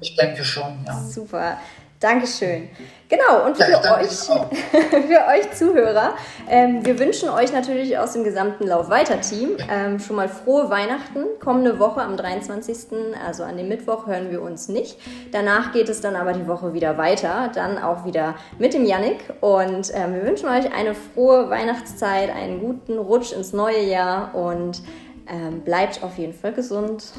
Ich 0.00 0.16
denke 0.16 0.44
schon, 0.44 0.84
ja. 0.86 0.94
Super. 0.94 1.56
Dankeschön. 2.02 2.68
Genau, 3.08 3.46
und 3.46 3.56
für, 3.56 3.70
ja, 3.70 4.00
euch, 4.00 4.08
für 4.10 5.26
euch 5.28 5.52
Zuhörer, 5.52 6.14
ähm, 6.48 6.84
wir 6.84 6.98
wünschen 6.98 7.28
euch 7.28 7.52
natürlich 7.52 7.96
aus 7.96 8.14
dem 8.14 8.24
gesamten 8.24 8.66
Lauf 8.66 8.90
weiter 8.90 9.20
Team 9.20 9.50
ähm, 9.70 10.00
schon 10.00 10.16
mal 10.16 10.28
frohe 10.28 10.68
Weihnachten. 10.68 11.26
Kommende 11.38 11.78
Woche 11.78 12.00
am 12.00 12.16
23., 12.16 13.14
also 13.24 13.44
an 13.44 13.56
dem 13.56 13.68
Mittwoch, 13.68 14.08
hören 14.08 14.32
wir 14.32 14.42
uns 14.42 14.68
nicht. 14.68 14.98
Danach 15.30 15.72
geht 15.72 15.88
es 15.88 16.00
dann 16.00 16.16
aber 16.16 16.32
die 16.32 16.48
Woche 16.48 16.72
wieder 16.72 16.98
weiter, 16.98 17.52
dann 17.54 17.78
auch 17.78 18.04
wieder 18.04 18.34
mit 18.58 18.74
dem 18.74 18.84
Yannick. 18.84 19.20
Und 19.40 19.92
ähm, 19.94 20.14
wir 20.14 20.24
wünschen 20.24 20.48
euch 20.48 20.74
eine 20.74 20.96
frohe 20.96 21.50
Weihnachtszeit, 21.50 22.34
einen 22.34 22.58
guten 22.58 22.98
Rutsch 22.98 23.32
ins 23.32 23.52
neue 23.52 23.82
Jahr 23.82 24.34
und 24.34 24.82
ähm, 25.28 25.60
bleibt 25.60 26.02
auf 26.02 26.18
jeden 26.18 26.34
Fall 26.34 26.52
gesund. 26.52 27.12